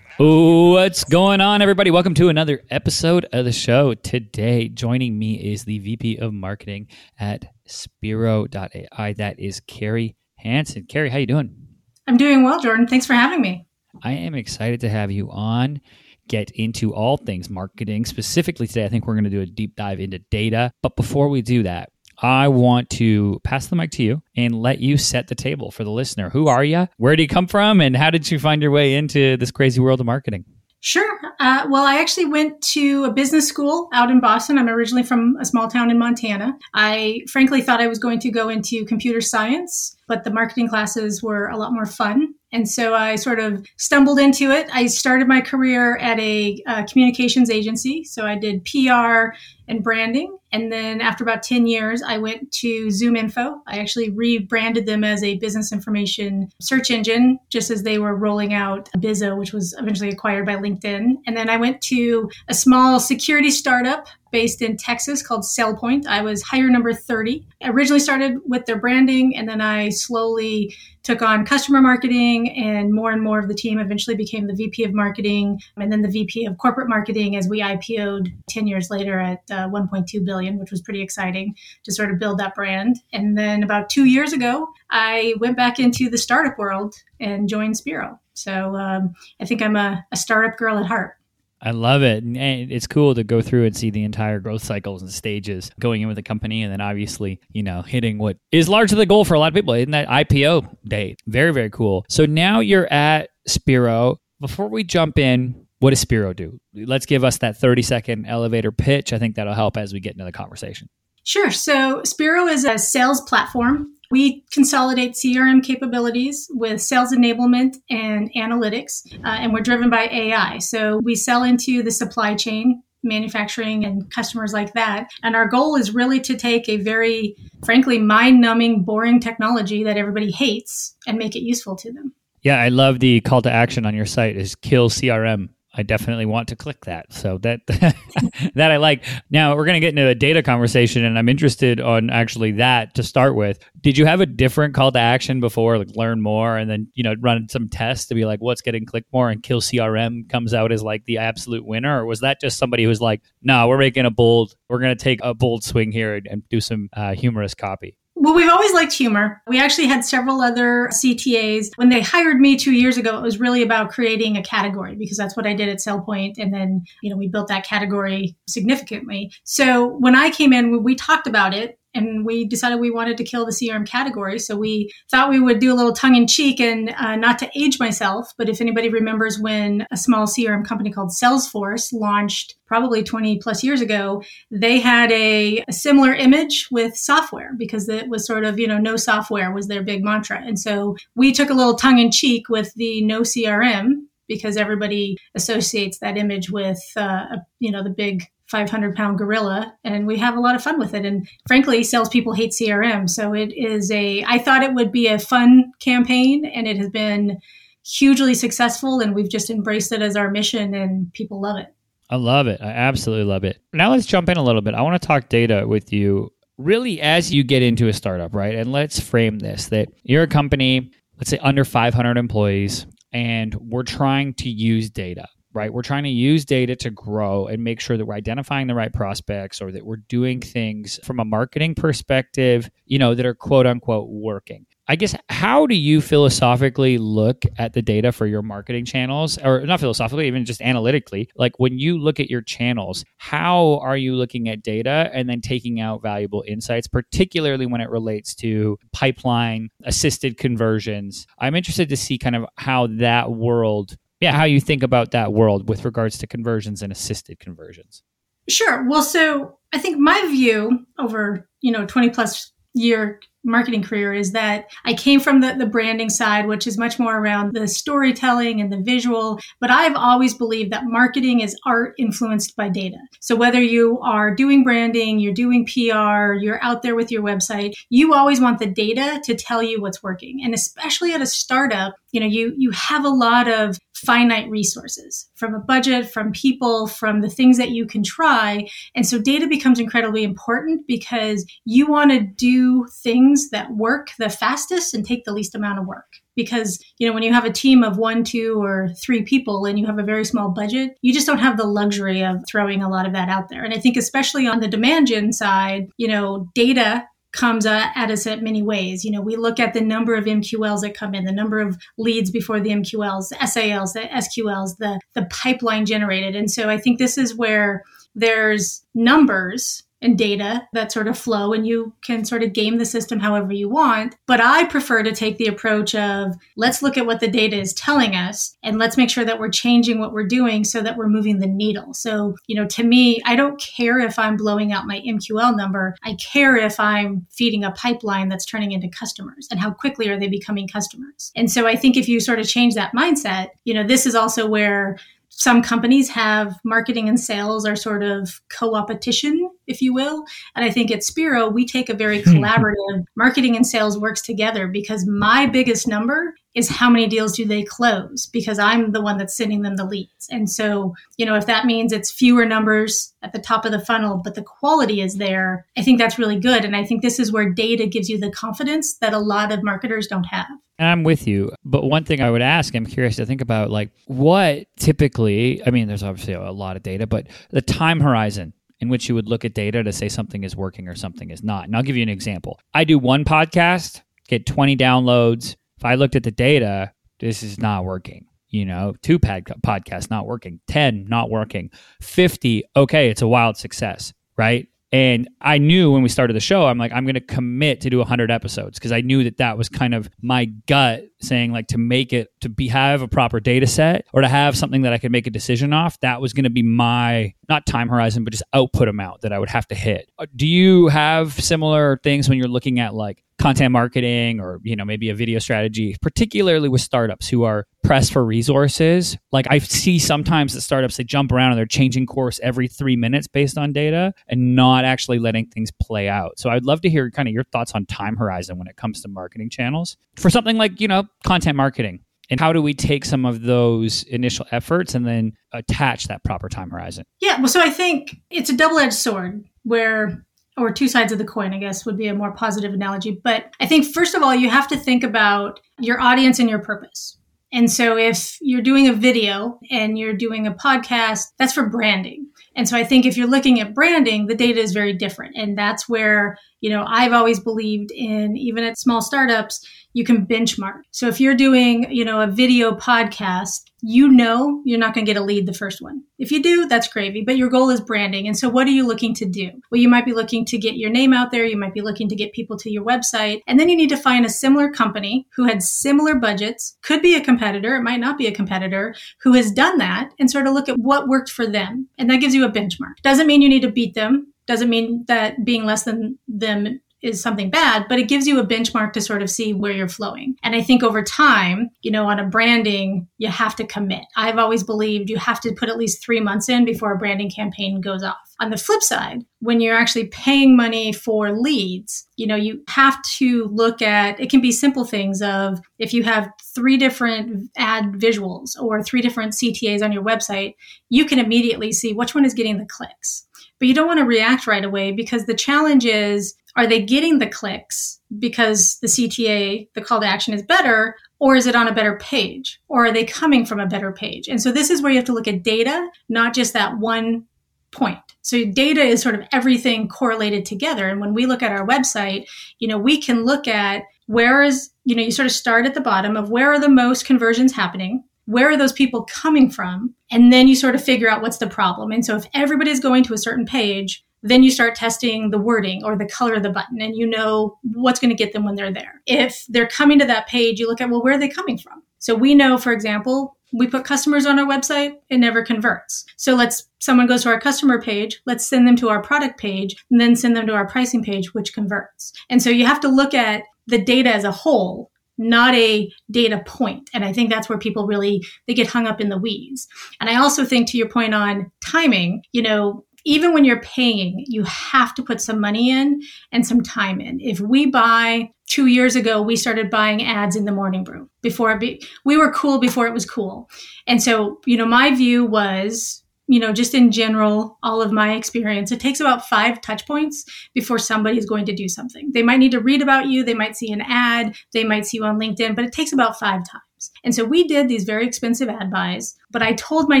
What's 0.18 1.04
going 1.04 1.40
on, 1.40 1.62
everybody? 1.62 1.90
Welcome 1.90 2.14
to 2.14 2.28
another 2.28 2.62
episode 2.70 3.26
of 3.32 3.44
the 3.44 3.52
show. 3.52 3.94
Today, 3.94 4.68
joining 4.68 5.18
me 5.18 5.34
is 5.34 5.64
the 5.64 5.78
VP 5.78 6.18
of 6.18 6.34
Marketing 6.34 6.88
at 7.18 7.46
Spiro.ai. 7.66 9.12
That 9.14 9.40
is 9.40 9.60
Carrie 9.60 10.16
Hansen. 10.36 10.84
Carrie, 10.84 11.10
how 11.10 11.18
you 11.18 11.26
doing? 11.26 11.71
I'm 12.06 12.16
doing 12.16 12.42
well, 12.42 12.60
Jordan. 12.60 12.86
Thanks 12.86 13.06
for 13.06 13.14
having 13.14 13.40
me. 13.40 13.66
I 14.02 14.12
am 14.12 14.34
excited 14.34 14.80
to 14.80 14.88
have 14.88 15.10
you 15.10 15.30
on. 15.30 15.80
Get 16.28 16.50
into 16.52 16.94
all 16.94 17.16
things 17.16 17.50
marketing. 17.50 18.04
Specifically 18.04 18.66
today, 18.66 18.84
I 18.84 18.88
think 18.88 19.06
we're 19.06 19.14
going 19.14 19.24
to 19.24 19.30
do 19.30 19.40
a 19.40 19.46
deep 19.46 19.76
dive 19.76 20.00
into 20.00 20.18
data. 20.18 20.72
But 20.82 20.96
before 20.96 21.28
we 21.28 21.42
do 21.42 21.62
that, 21.64 21.90
I 22.18 22.48
want 22.48 22.88
to 22.90 23.40
pass 23.42 23.66
the 23.66 23.76
mic 23.76 23.90
to 23.92 24.02
you 24.02 24.22
and 24.36 24.54
let 24.54 24.78
you 24.78 24.96
set 24.96 25.28
the 25.28 25.34
table 25.34 25.70
for 25.70 25.82
the 25.84 25.90
listener. 25.90 26.30
Who 26.30 26.46
are 26.48 26.64
you? 26.64 26.88
Where 26.96 27.16
do 27.16 27.22
you 27.22 27.28
come 27.28 27.48
from? 27.48 27.80
And 27.80 27.96
how 27.96 28.10
did 28.10 28.30
you 28.30 28.38
find 28.38 28.62
your 28.62 28.70
way 28.70 28.94
into 28.94 29.36
this 29.36 29.50
crazy 29.50 29.80
world 29.80 30.00
of 30.00 30.06
marketing? 30.06 30.44
Sure. 30.84 31.20
Uh, 31.38 31.66
well, 31.70 31.84
I 31.84 32.00
actually 32.00 32.24
went 32.24 32.60
to 32.62 33.04
a 33.04 33.12
business 33.12 33.48
school 33.48 33.88
out 33.92 34.10
in 34.10 34.20
Boston. 34.20 34.58
I'm 34.58 34.68
originally 34.68 35.04
from 35.04 35.36
a 35.40 35.44
small 35.44 35.68
town 35.68 35.92
in 35.92 35.98
Montana. 35.98 36.56
I 36.74 37.20
frankly 37.30 37.62
thought 37.62 37.80
I 37.80 37.86
was 37.86 38.00
going 38.00 38.18
to 38.20 38.30
go 38.30 38.48
into 38.48 38.84
computer 38.84 39.20
science, 39.20 39.96
but 40.08 40.24
the 40.24 40.30
marketing 40.30 40.68
classes 40.68 41.22
were 41.22 41.48
a 41.48 41.56
lot 41.56 41.72
more 41.72 41.86
fun. 41.86 42.34
And 42.54 42.68
so 42.68 42.94
I 42.94 43.16
sort 43.16 43.40
of 43.40 43.66
stumbled 43.78 44.18
into 44.18 44.50
it. 44.50 44.68
I 44.72 44.86
started 44.86 45.26
my 45.26 45.40
career 45.40 45.96
at 45.96 46.20
a 46.20 46.62
communications 46.86 47.48
agency. 47.48 48.04
So 48.04 48.26
I 48.26 48.36
did 48.36 48.66
PR 48.66 49.34
and 49.68 49.82
branding. 49.82 50.36
And 50.52 50.70
then 50.70 51.00
after 51.00 51.24
about 51.24 51.42
10 51.42 51.66
years, 51.66 52.02
I 52.02 52.18
went 52.18 52.52
to 52.52 52.88
ZoomInfo. 52.88 53.60
I 53.66 53.78
actually 53.78 54.10
rebranded 54.10 54.84
them 54.84 55.02
as 55.02 55.24
a 55.24 55.38
business 55.38 55.72
information 55.72 56.50
search 56.60 56.90
engine 56.90 57.38
just 57.48 57.70
as 57.70 57.84
they 57.84 57.98
were 57.98 58.14
rolling 58.14 58.52
out 58.52 58.90
Bizo, 58.98 59.38
which 59.38 59.54
was 59.54 59.74
eventually 59.78 60.10
acquired 60.10 60.44
by 60.44 60.56
LinkedIn. 60.56 61.14
And 61.26 61.34
then 61.34 61.48
I 61.48 61.56
went 61.56 61.80
to 61.82 62.30
a 62.48 62.54
small 62.54 63.00
security 63.00 63.50
startup 63.50 64.08
based 64.32 64.62
in 64.62 64.76
Texas 64.76 65.24
called 65.24 65.42
SailPoint. 65.42 66.06
I 66.06 66.22
was 66.22 66.42
hire 66.42 66.68
number 66.68 66.92
30. 66.92 67.46
I 67.62 67.68
originally 67.68 68.00
started 68.00 68.38
with 68.46 68.66
their 68.66 68.80
branding 68.80 69.36
and 69.36 69.48
then 69.48 69.60
I 69.60 69.90
slowly 69.90 70.74
took 71.02 71.20
on 71.20 71.44
customer 71.44 71.80
marketing 71.80 72.50
and 72.50 72.92
more 72.92 73.10
and 73.10 73.22
more 73.22 73.38
of 73.38 73.48
the 73.48 73.54
team 73.54 73.78
eventually 73.78 74.16
became 74.16 74.46
the 74.46 74.54
VP 74.54 74.84
of 74.84 74.94
marketing 74.94 75.60
and 75.76 75.92
then 75.92 76.02
the 76.02 76.08
VP 76.08 76.46
of 76.46 76.58
corporate 76.58 76.88
marketing 76.88 77.36
as 77.36 77.48
we 77.48 77.60
IPO'd 77.60 78.32
10 78.48 78.66
years 78.66 78.88
later 78.90 79.20
at 79.20 79.42
uh, 79.50 79.68
1.2 79.68 80.24
billion, 80.24 80.58
which 80.58 80.70
was 80.70 80.80
pretty 80.80 81.02
exciting 81.02 81.54
to 81.84 81.92
sort 81.92 82.10
of 82.10 82.18
build 82.18 82.38
that 82.38 82.54
brand. 82.54 82.96
And 83.12 83.36
then 83.36 83.62
about 83.62 83.90
two 83.90 84.06
years 84.06 84.32
ago, 84.32 84.68
I 84.90 85.34
went 85.40 85.56
back 85.56 85.78
into 85.78 86.08
the 86.08 86.18
startup 86.18 86.58
world 86.58 86.94
and 87.20 87.48
joined 87.48 87.76
Spiro. 87.76 88.18
So 88.34 88.76
um, 88.76 89.14
I 89.40 89.44
think 89.44 89.60
I'm 89.60 89.76
a, 89.76 90.04
a 90.10 90.16
startup 90.16 90.56
girl 90.56 90.78
at 90.78 90.86
heart. 90.86 91.16
I 91.62 91.70
love 91.70 92.02
it. 92.02 92.24
And 92.24 92.36
it's 92.36 92.88
cool 92.88 93.14
to 93.14 93.22
go 93.22 93.40
through 93.40 93.66
and 93.66 93.76
see 93.76 93.90
the 93.90 94.02
entire 94.02 94.40
growth 94.40 94.64
cycles 94.64 95.00
and 95.00 95.10
stages 95.10 95.70
going 95.78 96.02
in 96.02 96.08
with 96.08 96.16
the 96.16 96.22
company. 96.22 96.62
And 96.62 96.72
then 96.72 96.80
obviously, 96.80 97.40
you 97.52 97.62
know, 97.62 97.82
hitting 97.82 98.18
what 98.18 98.36
is 98.50 98.68
largely 98.68 98.98
the 98.98 99.06
goal 99.06 99.24
for 99.24 99.34
a 99.34 99.38
lot 99.38 99.48
of 99.48 99.54
people 99.54 99.74
in 99.74 99.92
that 99.92 100.08
IPO 100.08 100.76
date. 100.84 101.20
Very, 101.26 101.52
very 101.52 101.70
cool. 101.70 102.04
So 102.08 102.26
now 102.26 102.60
you're 102.60 102.92
at 102.92 103.30
Spiro. 103.46 104.18
Before 104.40 104.68
we 104.68 104.82
jump 104.82 105.18
in, 105.18 105.66
what 105.78 105.90
does 105.90 106.00
Spiro 106.00 106.32
do? 106.32 106.58
Let's 106.74 107.06
give 107.06 107.22
us 107.22 107.38
that 107.38 107.56
30 107.56 107.82
second 107.82 108.26
elevator 108.26 108.72
pitch. 108.72 109.12
I 109.12 109.18
think 109.18 109.36
that'll 109.36 109.54
help 109.54 109.76
as 109.76 109.92
we 109.92 110.00
get 110.00 110.12
into 110.12 110.24
the 110.24 110.32
conversation. 110.32 110.88
Sure. 111.24 111.52
So 111.52 112.02
Spiro 112.04 112.48
is 112.48 112.64
a 112.64 112.78
sales 112.78 113.20
platform 113.20 113.94
we 114.12 114.44
consolidate 114.50 115.14
CRM 115.14 115.64
capabilities 115.64 116.46
with 116.52 116.82
sales 116.82 117.14
enablement 117.14 117.76
and 117.88 118.30
analytics, 118.34 119.10
uh, 119.24 119.38
and 119.40 119.54
we're 119.54 119.62
driven 119.62 119.88
by 119.88 120.02
AI. 120.02 120.58
So 120.58 120.98
we 121.02 121.14
sell 121.14 121.42
into 121.42 121.82
the 121.82 121.90
supply 121.90 122.34
chain, 122.34 122.82
manufacturing 123.02 123.86
and 123.86 124.08
customers 124.12 124.52
like 124.52 124.74
that. 124.74 125.08
And 125.22 125.34
our 125.34 125.48
goal 125.48 125.76
is 125.76 125.94
really 125.94 126.20
to 126.20 126.36
take 126.36 126.68
a 126.68 126.76
very, 126.76 127.34
frankly, 127.64 127.98
mind 127.98 128.42
numbing, 128.42 128.84
boring 128.84 129.18
technology 129.18 129.82
that 129.82 129.96
everybody 129.96 130.30
hates 130.30 130.94
and 131.06 131.16
make 131.16 131.34
it 131.34 131.40
useful 131.40 131.74
to 131.76 131.90
them. 131.90 132.12
Yeah, 132.42 132.60
I 132.60 132.68
love 132.68 133.00
the 133.00 133.22
call 133.22 133.40
to 133.42 133.50
action 133.50 133.86
on 133.86 133.94
your 133.94 134.06
site 134.06 134.36
is 134.36 134.54
kill 134.56 134.90
CRM. 134.90 135.48
I 135.74 135.82
definitely 135.82 136.26
want 136.26 136.48
to 136.48 136.56
click 136.56 136.84
that. 136.84 137.12
So 137.12 137.38
that 137.38 137.60
that 138.54 138.70
I 138.70 138.76
like. 138.76 139.04
Now 139.30 139.56
we're 139.56 139.64
going 139.64 139.74
to 139.74 139.80
get 139.80 139.90
into 139.90 140.06
a 140.06 140.14
data 140.14 140.42
conversation, 140.42 141.04
and 141.04 141.18
I'm 141.18 141.28
interested 141.28 141.80
on 141.80 142.10
actually 142.10 142.52
that 142.52 142.94
to 142.96 143.02
start 143.02 143.34
with. 143.34 143.58
Did 143.80 143.96
you 143.96 144.04
have 144.04 144.20
a 144.20 144.26
different 144.26 144.74
call 144.74 144.92
to 144.92 144.98
action 144.98 145.40
before, 145.40 145.78
like 145.78 145.96
learn 145.96 146.20
more, 146.20 146.56
and 146.56 146.70
then 146.70 146.88
you 146.94 147.02
know 147.02 147.14
run 147.20 147.48
some 147.48 147.68
tests 147.68 148.06
to 148.08 148.14
be 148.14 148.26
like, 148.26 148.40
what's 148.40 148.60
getting 148.60 148.84
clicked 148.84 149.12
more, 149.12 149.30
and 149.30 149.42
kill 149.42 149.60
CRM 149.60 150.28
comes 150.28 150.52
out 150.52 150.72
as 150.72 150.82
like 150.82 151.04
the 151.06 151.18
absolute 151.18 151.64
winner, 151.64 152.02
or 152.02 152.06
was 152.06 152.20
that 152.20 152.40
just 152.40 152.58
somebody 152.58 152.84
who's 152.84 153.00
like, 153.00 153.22
no, 153.40 153.68
we're 153.68 153.78
making 153.78 154.04
a 154.04 154.10
bold, 154.10 154.54
we're 154.68 154.80
going 154.80 154.96
to 154.96 155.02
take 155.02 155.20
a 155.22 155.32
bold 155.32 155.64
swing 155.64 155.90
here 155.90 156.20
and 156.28 156.46
do 156.50 156.60
some 156.60 156.90
uh, 156.92 157.14
humorous 157.14 157.54
copy? 157.54 157.96
Well, 158.22 158.34
we've 158.34 158.48
always 158.48 158.72
liked 158.72 158.92
humor. 158.92 159.42
We 159.48 159.60
actually 159.60 159.88
had 159.88 160.04
several 160.04 160.42
other 160.42 160.88
CTAs. 160.92 161.70
When 161.74 161.88
they 161.88 162.00
hired 162.00 162.38
me 162.38 162.56
two 162.56 162.70
years 162.70 162.96
ago, 162.96 163.18
it 163.18 163.22
was 163.22 163.40
really 163.40 163.64
about 163.64 163.90
creating 163.90 164.36
a 164.36 164.42
category 164.44 164.94
because 164.94 165.16
that's 165.16 165.36
what 165.36 165.44
I 165.44 165.54
did 165.54 165.68
at 165.68 165.78
SailPoint. 165.78 166.34
And 166.38 166.54
then, 166.54 166.84
you 167.02 167.10
know, 167.10 167.16
we 167.16 167.26
built 167.26 167.48
that 167.48 167.66
category 167.66 168.36
significantly. 168.46 169.32
So 169.42 169.88
when 169.98 170.14
I 170.14 170.30
came 170.30 170.52
in, 170.52 170.84
we 170.84 170.94
talked 170.94 171.26
about 171.26 171.52
it 171.52 171.80
and 171.94 172.24
we 172.24 172.44
decided 172.44 172.80
we 172.80 172.90
wanted 172.90 173.16
to 173.18 173.24
kill 173.24 173.44
the 173.44 173.52
CRM 173.52 173.86
category. 173.86 174.38
So 174.38 174.56
we 174.56 174.92
thought 175.10 175.30
we 175.30 175.40
would 175.40 175.58
do 175.58 175.72
a 175.72 175.76
little 175.76 175.92
tongue 175.92 176.16
in 176.16 176.26
cheek 176.26 176.60
and 176.60 176.90
uh, 176.98 177.16
not 177.16 177.38
to 177.40 177.50
age 177.54 177.78
myself, 177.78 178.32
but 178.38 178.48
if 178.48 178.60
anybody 178.60 178.88
remembers 178.88 179.38
when 179.38 179.86
a 179.90 179.96
small 179.96 180.26
CRM 180.26 180.64
company 180.64 180.90
called 180.90 181.10
Salesforce 181.10 181.92
launched 181.92 182.56
probably 182.66 183.02
20 183.02 183.38
plus 183.38 183.62
years 183.62 183.80
ago, 183.80 184.22
they 184.50 184.80
had 184.80 185.12
a, 185.12 185.62
a 185.68 185.72
similar 185.72 186.14
image 186.14 186.68
with 186.70 186.96
software 186.96 187.52
because 187.58 187.88
it 187.88 188.08
was 188.08 188.26
sort 188.26 188.44
of, 188.44 188.58
you 188.58 188.66
know, 188.66 188.78
no 188.78 188.96
software 188.96 189.52
was 189.52 189.68
their 189.68 189.82
big 189.82 190.02
mantra. 190.02 190.42
And 190.42 190.58
so 190.58 190.96
we 191.14 191.32
took 191.32 191.50
a 191.50 191.54
little 191.54 191.74
tongue 191.74 191.98
in 191.98 192.10
cheek 192.10 192.48
with 192.48 192.72
the 192.74 193.02
no 193.04 193.20
CRM 193.20 194.01
because 194.34 194.56
everybody 194.56 195.16
associates 195.34 195.98
that 195.98 196.16
image 196.16 196.50
with, 196.50 196.80
uh, 196.96 197.24
you 197.58 197.70
know, 197.70 197.82
the 197.82 197.90
big 197.90 198.24
500 198.48 198.94
pound 198.94 199.16
gorilla 199.16 199.74
and 199.82 200.06
we 200.06 200.18
have 200.18 200.36
a 200.36 200.40
lot 200.40 200.54
of 200.54 200.62
fun 200.62 200.78
with 200.78 200.92
it 200.92 201.06
and 201.06 201.26
frankly 201.48 201.82
salespeople 201.82 202.34
hate 202.34 202.50
crm 202.50 203.08
so 203.08 203.32
it 203.32 203.50
is 203.56 203.90
a 203.90 204.22
i 204.24 204.36
thought 204.36 204.62
it 204.62 204.74
would 204.74 204.92
be 204.92 205.06
a 205.06 205.18
fun 205.18 205.72
campaign 205.80 206.44
and 206.44 206.68
it 206.68 206.76
has 206.76 206.90
been 206.90 207.38
hugely 207.82 208.34
successful 208.34 209.00
and 209.00 209.14
we've 209.14 209.30
just 209.30 209.48
embraced 209.48 209.90
it 209.90 210.02
as 210.02 210.16
our 210.16 210.30
mission 210.30 210.74
and 210.74 211.10
people 211.14 211.40
love 211.40 211.56
it 211.56 211.74
I 212.10 212.16
love 212.16 212.46
it. 212.46 212.60
I 212.60 212.68
absolutely 212.68 213.24
love 213.24 213.42
it. 213.42 213.62
Now 213.72 213.90
let's 213.90 214.04
jump 214.04 214.28
in 214.28 214.36
a 214.36 214.42
little 214.42 214.60
bit. 214.60 214.74
I 214.74 214.82
want 214.82 215.00
to 215.00 215.06
talk 215.06 215.30
data 215.30 215.66
with 215.66 215.94
you 215.94 216.30
really 216.58 217.00
as 217.00 217.32
you 217.32 217.42
get 217.42 217.62
into 217.62 217.88
a 217.88 217.92
startup, 217.94 218.34
right? 218.34 218.54
And 218.54 218.70
let's 218.70 219.00
frame 219.00 219.38
this 219.38 219.68
that 219.68 219.88
you're 220.02 220.24
a 220.24 220.28
company, 220.28 220.90
let's 221.16 221.30
say 221.30 221.38
under 221.38 221.64
500 221.64 222.18
employees, 222.18 222.86
and 223.12 223.54
we're 223.54 223.82
trying 223.82 224.34
to 224.34 224.48
use 224.48 224.90
data 224.90 225.28
right? 225.54 225.72
We're 225.72 225.82
trying 225.82 226.04
to 226.04 226.10
use 226.10 226.44
data 226.44 226.76
to 226.76 226.90
grow 226.90 227.46
and 227.46 227.62
make 227.62 227.80
sure 227.80 227.96
that 227.96 228.06
we're 228.06 228.14
identifying 228.14 228.66
the 228.66 228.74
right 228.74 228.92
prospects 228.92 229.60
or 229.60 229.70
that 229.72 229.84
we're 229.84 229.96
doing 229.96 230.40
things 230.40 230.98
from 231.04 231.20
a 231.20 231.24
marketing 231.24 231.74
perspective, 231.74 232.70
you 232.86 232.98
know, 232.98 233.14
that 233.14 233.26
are 233.26 233.34
quote 233.34 233.66
unquote 233.66 234.08
working. 234.08 234.66
I 234.92 234.94
guess 234.94 235.16
how 235.30 235.66
do 235.66 235.74
you 235.74 236.02
philosophically 236.02 236.98
look 236.98 237.44
at 237.56 237.72
the 237.72 237.80
data 237.80 238.12
for 238.12 238.26
your 238.26 238.42
marketing 238.42 238.84
channels 238.84 239.38
or 239.38 239.64
not 239.64 239.80
philosophically 239.80 240.26
even 240.26 240.44
just 240.44 240.60
analytically 240.60 241.30
like 241.34 241.58
when 241.58 241.78
you 241.78 241.96
look 241.96 242.20
at 242.20 242.28
your 242.28 242.42
channels 242.42 243.02
how 243.16 243.78
are 243.78 243.96
you 243.96 244.14
looking 244.14 244.50
at 244.50 244.62
data 244.62 245.10
and 245.14 245.30
then 245.30 245.40
taking 245.40 245.80
out 245.80 246.02
valuable 246.02 246.44
insights 246.46 246.86
particularly 246.86 247.64
when 247.64 247.80
it 247.80 247.88
relates 247.88 248.34
to 248.34 248.78
pipeline 248.92 249.70
assisted 249.84 250.36
conversions 250.36 251.26
I'm 251.38 251.54
interested 251.54 251.88
to 251.88 251.96
see 251.96 252.18
kind 252.18 252.36
of 252.36 252.44
how 252.58 252.88
that 252.98 253.32
world 253.32 253.96
yeah, 254.20 254.36
how 254.36 254.44
you 254.44 254.60
think 254.60 254.82
about 254.82 255.12
that 255.12 255.32
world 255.32 255.70
with 255.70 255.86
regards 255.86 256.18
to 256.18 256.26
conversions 256.26 256.82
and 256.82 256.92
assisted 256.92 257.40
conversions. 257.40 258.02
Sure. 258.46 258.86
Well, 258.86 259.02
so 259.02 259.58
I 259.72 259.78
think 259.78 259.98
my 259.98 260.20
view 260.28 260.86
over, 260.98 261.48
you 261.62 261.72
know, 261.72 261.86
20 261.86 262.10
plus 262.10 262.52
year 262.74 263.20
marketing 263.44 263.82
career 263.82 264.12
is 264.12 264.32
that 264.32 264.66
I 264.84 264.94
came 264.94 265.20
from 265.20 265.40
the, 265.40 265.54
the 265.54 265.66
branding 265.66 266.10
side, 266.10 266.46
which 266.46 266.66
is 266.66 266.78
much 266.78 266.98
more 266.98 267.18
around 267.18 267.54
the 267.54 267.68
storytelling 267.68 268.60
and 268.60 268.72
the 268.72 268.80
visual. 268.80 269.38
But 269.60 269.70
I've 269.70 269.96
always 269.96 270.34
believed 270.34 270.72
that 270.72 270.84
marketing 270.84 271.40
is 271.40 271.58
art 271.66 271.94
influenced 271.98 272.56
by 272.56 272.68
data. 272.68 272.98
So 273.20 273.36
whether 273.36 273.60
you 273.60 274.00
are 274.00 274.34
doing 274.34 274.64
branding, 274.64 275.18
you're 275.18 275.32
doing 275.32 275.66
PR, 275.66 276.34
you're 276.34 276.62
out 276.62 276.82
there 276.82 276.94
with 276.94 277.10
your 277.10 277.22
website, 277.22 277.74
you 277.88 278.14
always 278.14 278.40
want 278.40 278.58
the 278.58 278.66
data 278.66 279.20
to 279.24 279.34
tell 279.34 279.62
you 279.62 279.80
what's 279.80 280.02
working. 280.02 280.40
And 280.44 280.54
especially 280.54 281.12
at 281.12 281.22
a 281.22 281.26
startup, 281.26 281.94
you 282.12 282.20
know, 282.20 282.26
you, 282.26 282.54
you 282.56 282.70
have 282.72 283.04
a 283.04 283.08
lot 283.08 283.48
of 283.48 283.78
finite 284.04 284.50
resources 284.50 285.28
from 285.34 285.54
a 285.54 285.60
budget, 285.60 286.10
from 286.10 286.32
people, 286.32 286.86
from 286.86 287.20
the 287.20 287.30
things 287.30 287.58
that 287.58 287.70
you 287.70 287.86
can 287.86 288.02
try. 288.02 288.66
And 288.94 289.06
so 289.06 289.18
data 289.18 289.46
becomes 289.46 289.78
incredibly 289.78 290.24
important 290.24 290.86
because 290.86 291.46
you 291.64 291.86
want 291.86 292.10
to 292.10 292.20
do 292.20 292.86
things 293.02 293.50
that 293.50 293.70
work 293.70 294.08
the 294.18 294.28
fastest 294.28 294.94
and 294.94 295.04
take 295.04 295.24
the 295.24 295.32
least 295.32 295.54
amount 295.54 295.78
of 295.78 295.86
work. 295.86 296.06
Because, 296.34 296.82
you 296.98 297.06
know, 297.06 297.12
when 297.12 297.22
you 297.22 297.32
have 297.32 297.44
a 297.44 297.52
team 297.52 297.82
of 297.82 297.98
one, 297.98 298.24
two, 298.24 298.58
or 298.62 298.88
three 299.04 299.22
people 299.22 299.66
and 299.66 299.78
you 299.78 299.84
have 299.84 299.98
a 299.98 300.02
very 300.02 300.24
small 300.24 300.48
budget, 300.48 300.96
you 301.02 301.12
just 301.12 301.26
don't 301.26 301.38
have 301.38 301.58
the 301.58 301.66
luxury 301.66 302.24
of 302.24 302.42
throwing 302.48 302.82
a 302.82 302.88
lot 302.88 303.04
of 303.04 303.12
that 303.12 303.28
out 303.28 303.50
there. 303.50 303.62
And 303.62 303.74
I 303.74 303.78
think, 303.78 303.98
especially 303.98 304.46
on 304.46 304.60
the 304.60 304.68
demand 304.68 305.08
gen 305.08 305.34
side, 305.34 305.88
you 305.98 306.08
know, 306.08 306.48
data 306.54 307.04
comes 307.32 307.66
at 307.66 308.10
us 308.10 308.26
at 308.26 308.42
many 308.42 308.62
ways. 308.62 309.04
You 309.04 309.10
know, 309.10 309.20
we 309.20 309.36
look 309.36 309.58
at 309.58 309.74
the 309.74 309.80
number 309.80 310.14
of 310.14 310.24
MQLs 310.24 310.82
that 310.82 310.94
come 310.94 311.14
in, 311.14 311.24
the 311.24 311.32
number 311.32 311.60
of 311.60 311.78
leads 311.98 312.30
before 312.30 312.60
the 312.60 312.70
MQLs, 312.70 313.30
the 313.30 313.46
SALs, 313.46 313.94
the 313.94 314.00
SQLs, 314.00 314.76
the 314.78 315.00
the 315.14 315.26
pipeline 315.30 315.86
generated. 315.86 316.36
And 316.36 316.50
so 316.50 316.68
I 316.68 316.78
think 316.78 316.98
this 316.98 317.18
is 317.18 317.34
where 317.34 317.84
there's 318.14 318.84
numbers 318.94 319.82
and 320.02 320.18
data 320.18 320.66
that 320.72 320.92
sort 320.92 321.08
of 321.08 321.18
flow 321.18 321.52
and 321.52 321.66
you 321.66 321.92
can 322.02 322.24
sort 322.24 322.42
of 322.42 322.52
game 322.52 322.78
the 322.78 322.84
system 322.84 323.18
however 323.18 323.52
you 323.52 323.68
want. 323.68 324.16
But 324.26 324.40
I 324.40 324.64
prefer 324.64 325.02
to 325.02 325.12
take 325.12 325.38
the 325.38 325.46
approach 325.46 325.94
of 325.94 326.34
let's 326.56 326.82
look 326.82 326.98
at 326.98 327.06
what 327.06 327.20
the 327.20 327.28
data 327.28 327.58
is 327.58 327.72
telling 327.72 328.14
us 328.14 328.56
and 328.62 328.78
let's 328.78 328.96
make 328.96 329.10
sure 329.10 329.24
that 329.24 329.38
we're 329.38 329.50
changing 329.50 329.98
what 329.98 330.12
we're 330.12 330.26
doing 330.26 330.64
so 330.64 330.82
that 330.82 330.96
we're 330.96 331.08
moving 331.08 331.38
the 331.38 331.46
needle. 331.46 331.94
So, 331.94 332.36
you 332.46 332.56
know, 332.56 332.66
to 332.68 332.82
me, 332.82 333.20
I 333.24 333.36
don't 333.36 333.60
care 333.60 333.98
if 333.98 334.18
I'm 334.18 334.36
blowing 334.36 334.72
out 334.72 334.86
my 334.86 335.00
MQL 335.00 335.56
number. 335.56 335.94
I 336.04 336.14
care 336.14 336.56
if 336.56 336.78
I'm 336.78 337.26
feeding 337.30 337.64
a 337.64 337.72
pipeline 337.72 338.28
that's 338.28 338.46
turning 338.46 338.72
into 338.72 338.88
customers 338.88 339.48
and 339.50 339.60
how 339.60 339.70
quickly 339.70 340.08
are 340.08 340.18
they 340.18 340.28
becoming 340.28 340.68
customers. 340.68 341.32
And 341.36 341.50
so 341.50 341.66
I 341.66 341.76
think 341.76 341.96
if 341.96 342.08
you 342.08 342.20
sort 342.20 342.38
of 342.38 342.48
change 342.48 342.74
that 342.74 342.92
mindset, 342.94 343.48
you 343.64 343.74
know, 343.74 343.86
this 343.86 344.06
is 344.06 344.14
also 344.14 344.46
where 344.46 344.98
some 345.42 345.60
companies 345.60 346.08
have 346.08 346.56
marketing 346.64 347.08
and 347.08 347.18
sales 347.18 347.66
are 347.66 347.74
sort 347.74 348.04
of 348.04 348.40
co-opetition, 348.48 349.50
if 349.66 349.82
you 349.82 349.92
will. 349.92 350.24
And 350.54 350.64
I 350.64 350.70
think 350.70 350.92
at 350.92 351.02
Spiro, 351.02 351.48
we 351.48 351.66
take 351.66 351.88
a 351.88 351.94
very 351.94 352.22
hmm. 352.22 352.30
collaborative 352.30 353.02
marketing 353.16 353.56
and 353.56 353.66
sales 353.66 353.98
works 353.98 354.22
together 354.22 354.68
because 354.68 355.04
my 355.04 355.46
biggest 355.46 355.88
number 355.88 356.36
is 356.54 356.68
how 356.68 356.90
many 356.90 357.06
deals 357.06 357.32
do 357.32 357.46
they 357.46 357.62
close 357.62 358.26
because 358.26 358.58
I'm 358.58 358.92
the 358.92 359.00
one 359.00 359.16
that's 359.16 359.36
sending 359.36 359.62
them 359.62 359.76
the 359.76 359.84
leads. 359.84 360.28
And 360.30 360.50
so, 360.50 360.94
you 361.16 361.24
know, 361.24 361.34
if 361.34 361.46
that 361.46 361.64
means 361.64 361.92
it's 361.92 362.10
fewer 362.10 362.44
numbers 362.44 363.14
at 363.22 363.32
the 363.32 363.38
top 363.38 363.64
of 363.64 363.72
the 363.72 363.78
funnel, 363.78 364.20
but 364.22 364.34
the 364.34 364.42
quality 364.42 365.00
is 365.00 365.16
there, 365.16 365.66
I 365.76 365.82
think 365.82 365.98
that's 365.98 366.18
really 366.18 366.38
good. 366.38 366.64
And 366.64 366.76
I 366.76 366.84
think 366.84 367.02
this 367.02 367.18
is 367.18 367.32
where 367.32 367.48
data 367.48 367.86
gives 367.86 368.08
you 368.08 368.18
the 368.18 368.30
confidence 368.30 368.98
that 368.98 369.14
a 369.14 369.18
lot 369.18 369.52
of 369.52 369.62
marketers 369.62 370.06
don't 370.06 370.24
have. 370.24 370.48
And 370.78 370.88
I'm 370.88 371.04
with 371.04 371.26
you. 371.26 371.52
But 371.64 371.84
one 371.84 372.04
thing 372.04 372.20
I 372.20 372.30
would 372.30 372.42
ask, 372.42 372.74
I'm 372.74 372.86
curious 372.86 373.16
to 373.16 373.26
think 373.26 373.40
about 373.40 373.70
like 373.70 373.90
what 374.06 374.66
typically, 374.78 375.64
I 375.66 375.70
mean, 375.70 375.88
there's 375.88 376.02
obviously 376.02 376.34
a 376.34 376.50
lot 376.50 376.76
of 376.76 376.82
data, 376.82 377.06
but 377.06 377.28
the 377.50 377.62
time 377.62 378.00
horizon 378.00 378.52
in 378.80 378.88
which 378.88 379.08
you 379.08 379.14
would 379.14 379.28
look 379.28 379.44
at 379.44 379.54
data 379.54 379.82
to 379.84 379.92
say 379.92 380.08
something 380.08 380.42
is 380.42 380.56
working 380.56 380.88
or 380.88 380.96
something 380.96 381.30
is 381.30 381.44
not. 381.44 381.66
And 381.66 381.76
I'll 381.76 381.84
give 381.84 381.96
you 381.96 382.02
an 382.02 382.08
example. 382.08 382.58
I 382.74 382.82
do 382.82 382.98
one 382.98 383.24
podcast, 383.24 384.02
get 384.26 384.44
20 384.44 384.76
downloads. 384.76 385.54
If 385.82 385.86
I 385.86 385.96
looked 385.96 386.14
at 386.14 386.22
the 386.22 386.30
data, 386.30 386.92
this 387.18 387.42
is 387.42 387.58
not 387.58 387.84
working. 387.84 388.26
You 388.50 388.64
know, 388.64 388.94
two 389.02 389.18
pad 389.18 389.46
podcasts 389.66 390.10
not 390.10 390.28
working, 390.28 390.60
10 390.68 391.06
not 391.08 391.28
working, 391.28 391.72
50, 392.00 392.62
okay, 392.76 393.10
it's 393.10 393.20
a 393.20 393.26
wild 393.26 393.56
success, 393.56 394.12
right? 394.36 394.68
And 394.92 395.28
I 395.40 395.58
knew 395.58 395.90
when 395.90 396.02
we 396.02 396.08
started 396.08 396.34
the 396.34 396.40
show, 396.40 396.66
I'm 396.66 396.78
like, 396.78 396.92
I'm 396.92 397.04
going 397.04 397.14
to 397.14 397.20
commit 397.20 397.80
to 397.80 397.90
do 397.90 397.98
100 397.98 398.30
episodes 398.30 398.78
because 398.78 398.92
I 398.92 399.00
knew 399.00 399.24
that 399.24 399.38
that 399.38 399.58
was 399.58 399.68
kind 399.68 399.92
of 399.92 400.08
my 400.20 400.44
gut 400.44 401.06
saying, 401.20 401.50
like, 401.50 401.66
to 401.68 401.78
make 401.78 402.12
it, 402.12 402.28
to 402.42 402.48
be 402.48 402.68
have 402.68 403.02
a 403.02 403.08
proper 403.08 403.40
data 403.40 403.66
set 403.66 404.06
or 404.12 404.20
to 404.20 404.28
have 404.28 404.56
something 404.56 404.82
that 404.82 404.92
I 404.92 404.98
could 404.98 405.10
make 405.10 405.26
a 405.26 405.30
decision 405.30 405.72
off. 405.72 405.98
That 406.00 406.20
was 406.20 406.32
going 406.32 406.44
to 406.44 406.50
be 406.50 406.62
my, 406.62 407.34
not 407.48 407.66
time 407.66 407.88
horizon, 407.88 408.22
but 408.22 408.30
just 408.30 408.44
output 408.52 408.86
amount 408.86 409.22
that 409.22 409.32
I 409.32 409.40
would 409.40 409.50
have 409.50 409.66
to 409.68 409.74
hit. 409.74 410.12
Uh, 410.16 410.26
do 410.36 410.46
you 410.46 410.86
have 410.88 411.32
similar 411.32 411.98
things 412.04 412.28
when 412.28 412.38
you're 412.38 412.46
looking 412.46 412.78
at 412.78 412.94
like 412.94 413.24
content 413.42 413.72
marketing 413.72 414.40
or 414.40 414.60
you 414.62 414.76
know 414.76 414.84
maybe 414.84 415.10
a 415.10 415.14
video 415.14 415.40
strategy 415.40 415.96
particularly 416.00 416.68
with 416.68 416.80
startups 416.80 417.28
who 417.28 417.42
are 417.42 417.66
pressed 417.82 418.12
for 418.12 418.24
resources. 418.24 419.18
Like 419.32 419.46
i 419.50 419.58
see 419.58 419.98
sometimes 419.98 420.54
that 420.54 420.60
startups 420.60 420.96
they 420.96 421.04
jump 421.04 421.32
around 421.32 421.50
and 421.50 421.58
they're 421.58 421.66
changing 421.66 422.06
course 422.06 422.38
every 422.42 422.68
three 422.68 422.94
minutes 422.94 423.26
based 423.26 423.58
on 423.58 423.72
data 423.72 424.14
and 424.28 424.54
not 424.54 424.84
actually 424.84 425.18
letting 425.18 425.48
things 425.48 425.72
play 425.82 426.08
out. 426.08 426.38
So 426.38 426.50
i'd 426.50 426.64
love 426.64 426.82
to 426.82 426.90
hear 426.90 427.10
kind 427.10 427.26
of 427.28 427.34
your 427.34 427.44
thoughts 427.44 427.72
on 427.72 427.84
time 427.86 428.16
horizon 428.16 428.58
when 428.58 428.68
it 428.68 428.76
comes 428.76 429.02
to 429.02 429.08
marketing 429.08 429.50
channels. 429.50 429.96
For 430.16 430.30
something 430.30 430.56
like 430.56 430.80
you 430.80 430.86
know 430.86 431.04
content 431.24 431.56
marketing 431.56 432.00
and 432.30 432.38
how 432.38 432.52
do 432.52 432.62
we 432.62 432.74
take 432.74 433.04
some 433.04 433.24
of 433.26 433.42
those 433.42 434.04
initial 434.04 434.46
efforts 434.52 434.94
and 434.94 435.04
then 435.04 435.32
attach 435.52 436.04
that 436.04 436.22
proper 436.22 436.48
time 436.48 436.70
horizon? 436.70 437.04
Yeah 437.20 437.38
well 437.38 437.48
so 437.48 437.60
i 437.60 437.70
think 437.70 438.20
it's 438.30 438.50
a 438.50 438.56
double-edged 438.56 438.94
sword 438.94 439.44
where 439.64 440.24
or 440.56 440.70
two 440.72 440.88
sides 440.88 441.12
of 441.12 441.18
the 441.18 441.24
coin, 441.24 441.54
I 441.54 441.58
guess 441.58 441.86
would 441.86 441.96
be 441.96 442.08
a 442.08 442.14
more 442.14 442.32
positive 442.32 442.72
analogy. 442.74 443.20
But 443.22 443.54
I 443.60 443.66
think, 443.66 443.86
first 443.86 444.14
of 444.14 444.22
all, 444.22 444.34
you 444.34 444.50
have 444.50 444.68
to 444.68 444.76
think 444.76 445.02
about 445.02 445.60
your 445.78 446.00
audience 446.00 446.38
and 446.38 446.48
your 446.48 446.58
purpose. 446.58 447.16
And 447.54 447.70
so 447.70 447.98
if 447.98 448.38
you're 448.40 448.62
doing 448.62 448.88
a 448.88 448.94
video 448.94 449.58
and 449.70 449.98
you're 449.98 450.16
doing 450.16 450.46
a 450.46 450.54
podcast, 450.54 451.24
that's 451.38 451.52
for 451.52 451.68
branding. 451.68 452.26
And 452.56 452.66
so 452.66 452.78
I 452.78 452.84
think 452.84 453.04
if 453.04 453.16
you're 453.16 453.26
looking 453.26 453.60
at 453.60 453.74
branding, 453.74 454.26
the 454.26 454.34
data 454.34 454.58
is 454.58 454.72
very 454.72 454.94
different. 454.94 455.36
And 455.36 455.56
that's 455.56 455.86
where, 455.86 456.38
you 456.62 456.70
know, 456.70 456.84
I've 456.86 457.12
always 457.12 457.40
believed 457.40 457.90
in, 457.90 458.38
even 458.38 458.64
at 458.64 458.78
small 458.78 459.02
startups, 459.02 459.66
you 459.92 460.04
can 460.04 460.26
benchmark. 460.26 460.80
So 460.92 461.08
if 461.08 461.20
you're 461.20 461.34
doing, 461.34 461.90
you 461.90 462.06
know, 462.06 462.22
a 462.22 462.26
video 462.26 462.72
podcast, 462.72 463.64
you 463.82 464.08
know 464.08 464.62
you're 464.64 464.78
not 464.78 464.94
going 464.94 465.04
to 465.04 465.12
get 465.12 465.20
a 465.20 465.24
lead 465.24 465.46
the 465.46 465.52
first 465.52 465.82
one. 465.82 466.02
If 466.18 466.30
you 466.30 466.40
do, 466.42 466.66
that's 466.66 466.86
gravy, 466.86 467.22
but 467.22 467.36
your 467.36 467.48
goal 467.48 467.68
is 467.68 467.80
branding. 467.80 468.28
And 468.28 468.38
so 468.38 468.48
what 468.48 468.68
are 468.68 468.70
you 468.70 468.86
looking 468.86 469.12
to 469.14 469.26
do? 469.26 469.50
Well, 469.70 469.80
you 469.80 469.88
might 469.88 470.04
be 470.04 470.12
looking 470.12 470.44
to 470.46 470.58
get 470.58 470.76
your 470.76 470.90
name 470.90 471.12
out 471.12 471.32
there. 471.32 471.44
You 471.44 471.56
might 471.56 471.74
be 471.74 471.80
looking 471.80 472.08
to 472.08 472.14
get 472.14 472.32
people 472.32 472.56
to 472.58 472.70
your 472.70 472.84
website. 472.84 473.40
And 473.46 473.58
then 473.58 473.68
you 473.68 473.76
need 473.76 473.88
to 473.88 473.96
find 473.96 474.24
a 474.24 474.30
similar 474.30 474.70
company 474.70 475.26
who 475.34 475.44
had 475.44 475.62
similar 475.62 476.14
budgets, 476.14 476.76
could 476.82 477.02
be 477.02 477.16
a 477.16 477.24
competitor, 477.24 477.74
it 477.74 477.82
might 477.82 478.00
not 478.00 478.16
be 478.18 478.28
a 478.28 478.32
competitor, 478.32 478.94
who 479.22 479.32
has 479.32 479.50
done 479.50 479.78
that 479.78 480.10
and 480.18 480.30
sort 480.30 480.46
of 480.46 480.54
look 480.54 480.68
at 480.68 480.78
what 480.78 481.08
worked 481.08 481.30
for 481.30 481.46
them. 481.46 481.88
And 481.98 482.08
that 482.08 482.20
gives 482.20 482.34
you 482.34 482.44
a 482.44 482.52
benchmark. 482.52 483.02
Doesn't 483.02 483.26
mean 483.26 483.42
you 483.42 483.48
need 483.48 483.62
to 483.62 483.70
beat 483.70 483.94
them. 483.94 484.32
Doesn't 484.46 484.70
mean 484.70 485.04
that 485.08 485.44
being 485.44 485.64
less 485.64 485.84
than 485.84 486.18
them 486.28 486.80
is 487.02 487.20
something 487.20 487.50
bad, 487.50 487.86
but 487.88 487.98
it 487.98 488.08
gives 488.08 488.26
you 488.26 488.38
a 488.38 488.46
benchmark 488.46 488.92
to 488.92 489.00
sort 489.00 489.22
of 489.22 489.30
see 489.30 489.52
where 489.52 489.72
you're 489.72 489.88
flowing. 489.88 490.36
And 490.42 490.54
I 490.54 490.62
think 490.62 490.82
over 490.82 491.02
time, 491.02 491.68
you 491.82 491.90
know, 491.90 492.06
on 492.06 492.20
a 492.20 492.26
branding, 492.26 493.08
you 493.18 493.28
have 493.28 493.56
to 493.56 493.66
commit. 493.66 494.04
I've 494.16 494.38
always 494.38 494.62
believed 494.62 495.10
you 495.10 495.18
have 495.18 495.40
to 495.40 495.52
put 495.52 495.68
at 495.68 495.76
least 495.76 496.04
three 496.04 496.20
months 496.20 496.48
in 496.48 496.64
before 496.64 496.92
a 496.92 496.98
branding 496.98 497.30
campaign 497.30 497.80
goes 497.80 498.04
off. 498.04 498.16
On 498.40 498.50
the 498.50 498.56
flip 498.56 498.82
side, 498.82 499.24
when 499.40 499.60
you're 499.60 499.76
actually 499.76 500.06
paying 500.06 500.56
money 500.56 500.92
for 500.92 501.36
leads, 501.36 502.06
you 502.16 502.26
know, 502.26 502.36
you 502.36 502.62
have 502.68 503.00
to 503.18 503.48
look 503.52 503.82
at 503.82 504.18
it 504.20 504.30
can 504.30 504.40
be 504.40 504.52
simple 504.52 504.84
things 504.84 505.20
of 505.20 505.60
if 505.78 505.92
you 505.92 506.04
have 506.04 506.30
three 506.54 506.76
different 506.76 507.50
ad 507.56 507.92
visuals 507.94 508.50
or 508.60 508.82
three 508.82 509.00
different 509.00 509.32
CTAs 509.32 509.82
on 509.82 509.92
your 509.92 510.04
website, 510.04 510.54
you 510.88 511.04
can 511.04 511.18
immediately 511.18 511.72
see 511.72 511.92
which 511.92 512.14
one 512.14 512.24
is 512.24 512.34
getting 512.34 512.58
the 512.58 512.66
clicks. 512.66 513.26
But 513.62 513.68
you 513.68 513.74
don't 513.74 513.86
want 513.86 514.00
to 514.00 514.04
react 514.04 514.48
right 514.48 514.64
away 514.64 514.90
because 514.90 515.26
the 515.26 515.34
challenge 515.34 515.86
is 515.86 516.34
are 516.56 516.66
they 516.66 516.82
getting 516.82 517.20
the 517.20 517.28
clicks 517.28 518.00
because 518.18 518.80
the 518.80 518.88
CTA, 518.88 519.68
the 519.74 519.80
call 519.80 520.00
to 520.00 520.06
action 520.06 520.34
is 520.34 520.42
better, 520.42 520.96
or 521.20 521.36
is 521.36 521.46
it 521.46 521.54
on 521.54 521.68
a 521.68 521.72
better 521.72 521.96
page? 521.98 522.60
Or 522.66 522.86
are 522.86 522.90
they 522.92 523.04
coming 523.04 523.46
from 523.46 523.60
a 523.60 523.68
better 523.68 523.92
page? 523.92 524.26
And 524.26 524.42
so 524.42 524.50
this 524.50 524.68
is 524.68 524.82
where 524.82 524.90
you 524.90 524.98
have 524.98 525.04
to 525.04 525.12
look 525.12 525.28
at 525.28 525.44
data, 525.44 525.88
not 526.08 526.34
just 526.34 526.54
that 526.54 526.78
one 526.78 527.24
point. 527.70 528.00
So 528.22 528.44
data 528.44 528.80
is 528.80 529.00
sort 529.00 529.14
of 529.14 529.22
everything 529.30 529.86
correlated 529.86 530.44
together. 530.44 530.88
And 530.88 531.00
when 531.00 531.14
we 531.14 531.26
look 531.26 531.40
at 531.40 531.52
our 531.52 531.64
website, 531.64 532.26
you 532.58 532.66
know, 532.66 532.78
we 532.78 533.00
can 533.00 533.24
look 533.24 533.46
at 533.46 533.84
where 534.06 534.42
is, 534.42 534.70
you 534.82 534.96
know, 534.96 535.02
you 535.02 535.12
sort 535.12 535.26
of 535.26 535.32
start 535.32 535.66
at 535.66 535.74
the 535.74 535.80
bottom 535.80 536.16
of 536.16 536.30
where 536.30 536.52
are 536.52 536.58
the 536.58 536.68
most 536.68 537.06
conversions 537.06 537.52
happening? 537.52 538.02
Where 538.32 538.48
are 538.48 538.56
those 538.56 538.72
people 538.72 539.04
coming 539.04 539.50
from? 539.50 539.94
And 540.10 540.32
then 540.32 540.48
you 540.48 540.56
sort 540.56 540.74
of 540.74 540.82
figure 540.82 541.08
out 541.08 541.22
what's 541.22 541.38
the 541.38 541.46
problem. 541.46 541.92
And 541.92 542.04
so 542.04 542.16
if 542.16 542.26
everybody's 542.32 542.80
going 542.80 543.04
to 543.04 543.14
a 543.14 543.18
certain 543.18 543.44
page, 543.44 544.04
then 544.22 544.42
you 544.42 544.50
start 544.50 544.74
testing 544.74 545.30
the 545.30 545.38
wording 545.38 545.82
or 545.84 545.96
the 545.96 546.06
color 546.06 546.34
of 546.34 546.42
the 546.42 546.50
button 546.50 546.80
and 546.80 546.96
you 546.96 547.06
know 547.06 547.58
what's 547.74 548.00
going 548.00 548.08
to 548.08 548.16
get 548.16 548.32
them 548.32 548.44
when 548.44 548.54
they're 548.54 548.72
there. 548.72 549.02
If 549.06 549.44
they're 549.48 549.66
coming 549.66 549.98
to 549.98 550.06
that 550.06 550.28
page, 550.28 550.60
you 550.60 550.68
look 550.68 550.80
at, 550.80 550.88
well, 550.88 551.02
where 551.02 551.14
are 551.14 551.18
they 551.18 551.28
coming 551.28 551.58
from? 551.58 551.82
So 551.98 552.14
we 552.14 552.34
know, 552.34 552.56
for 552.56 552.72
example, 552.72 553.36
we 553.52 553.66
put 553.66 553.84
customers 553.84 554.24
on 554.24 554.38
our 554.38 554.46
website, 554.46 554.94
it 555.10 555.18
never 555.18 555.44
converts. 555.44 556.04
So 556.16 556.34
let's, 556.34 556.68
someone 556.78 557.06
goes 557.06 557.24
to 557.24 557.28
our 557.28 557.40
customer 557.40 557.82
page, 557.82 558.22
let's 558.24 558.46
send 558.46 558.66
them 558.66 558.76
to 558.76 558.88
our 558.88 559.02
product 559.02 559.38
page 559.38 559.76
and 559.90 560.00
then 560.00 560.16
send 560.16 560.36
them 560.36 560.46
to 560.46 560.54
our 560.54 560.66
pricing 560.66 561.04
page, 561.04 561.34
which 561.34 561.52
converts. 561.52 562.12
And 562.30 562.42
so 562.42 562.48
you 562.48 562.64
have 562.64 562.80
to 562.80 562.88
look 562.88 563.12
at 563.12 563.42
the 563.66 563.82
data 563.82 564.12
as 564.12 564.24
a 564.24 564.32
whole 564.32 564.90
not 565.18 565.54
a 565.54 565.90
data 566.10 566.42
point. 566.46 566.90
And 566.94 567.04
i 567.04 567.12
think 567.12 567.30
that's 567.30 567.48
where 567.48 567.58
people 567.58 567.86
really 567.86 568.22
they 568.46 568.54
get 568.54 568.66
hung 568.66 568.86
up 568.86 569.00
in 569.00 569.08
the 569.08 569.18
weeds. 569.18 569.68
And 570.00 570.08
i 570.10 570.16
also 570.16 570.44
think 570.44 570.68
to 570.68 570.78
your 570.78 570.88
point 570.88 571.14
on 571.14 571.50
timing 571.60 572.22
you 572.32 572.42
know 572.42 572.84
even 573.04 573.32
when 573.34 573.44
you're 573.44 573.60
paying 573.60 574.24
you 574.28 574.44
have 574.44 574.94
to 574.94 575.02
put 575.02 575.20
some 575.20 575.40
money 575.40 575.70
in 575.70 576.00
and 576.30 576.46
some 576.46 576.62
time 576.62 577.00
in. 577.00 577.20
If 577.20 577.40
we 577.40 577.66
buy 577.66 578.30
two 578.46 578.66
years 578.66 578.96
ago 578.96 579.22
we 579.22 579.36
started 579.36 579.70
buying 579.70 580.04
ads 580.04 580.36
in 580.36 580.44
the 580.44 580.52
morning 580.52 580.84
brew 580.84 581.08
before 581.20 581.56
be, 581.58 581.82
we 582.04 582.16
were 582.16 582.32
cool 582.32 582.58
before 582.58 582.86
it 582.86 582.94
was 582.94 583.06
cool. 583.06 583.50
And 583.86 584.02
so 584.02 584.40
you 584.46 584.56
know 584.56 584.66
my 584.66 584.94
view 584.94 585.24
was 585.24 586.01
you 586.32 586.40
know, 586.40 586.52
just 586.52 586.72
in 586.72 586.90
general, 586.90 587.58
all 587.62 587.82
of 587.82 587.92
my 587.92 588.14
experience, 588.14 588.72
it 588.72 588.80
takes 588.80 589.00
about 589.00 589.28
five 589.28 589.60
touch 589.60 589.86
points 589.86 590.24
before 590.54 590.78
somebody 590.78 591.18
is 591.18 591.26
going 591.26 591.44
to 591.44 591.54
do 591.54 591.68
something. 591.68 592.10
They 592.12 592.22
might 592.22 592.38
need 592.38 592.52
to 592.52 592.60
read 592.60 592.80
about 592.80 593.08
you, 593.08 593.22
they 593.22 593.34
might 593.34 593.54
see 593.54 593.70
an 593.70 593.82
ad, 593.82 594.34
they 594.54 594.64
might 594.64 594.86
see 594.86 594.96
you 594.96 595.04
on 595.04 595.20
LinkedIn, 595.20 595.54
but 595.54 595.66
it 595.66 595.72
takes 595.72 595.92
about 595.92 596.18
five 596.18 596.38
times. 596.38 596.71
And 597.04 597.14
so 597.14 597.24
we 597.24 597.44
did 597.44 597.68
these 597.68 597.84
very 597.84 598.06
expensive 598.06 598.48
ad 598.48 598.70
buys, 598.70 599.16
but 599.30 599.42
I 599.42 599.54
told 599.54 599.88
my 599.88 600.00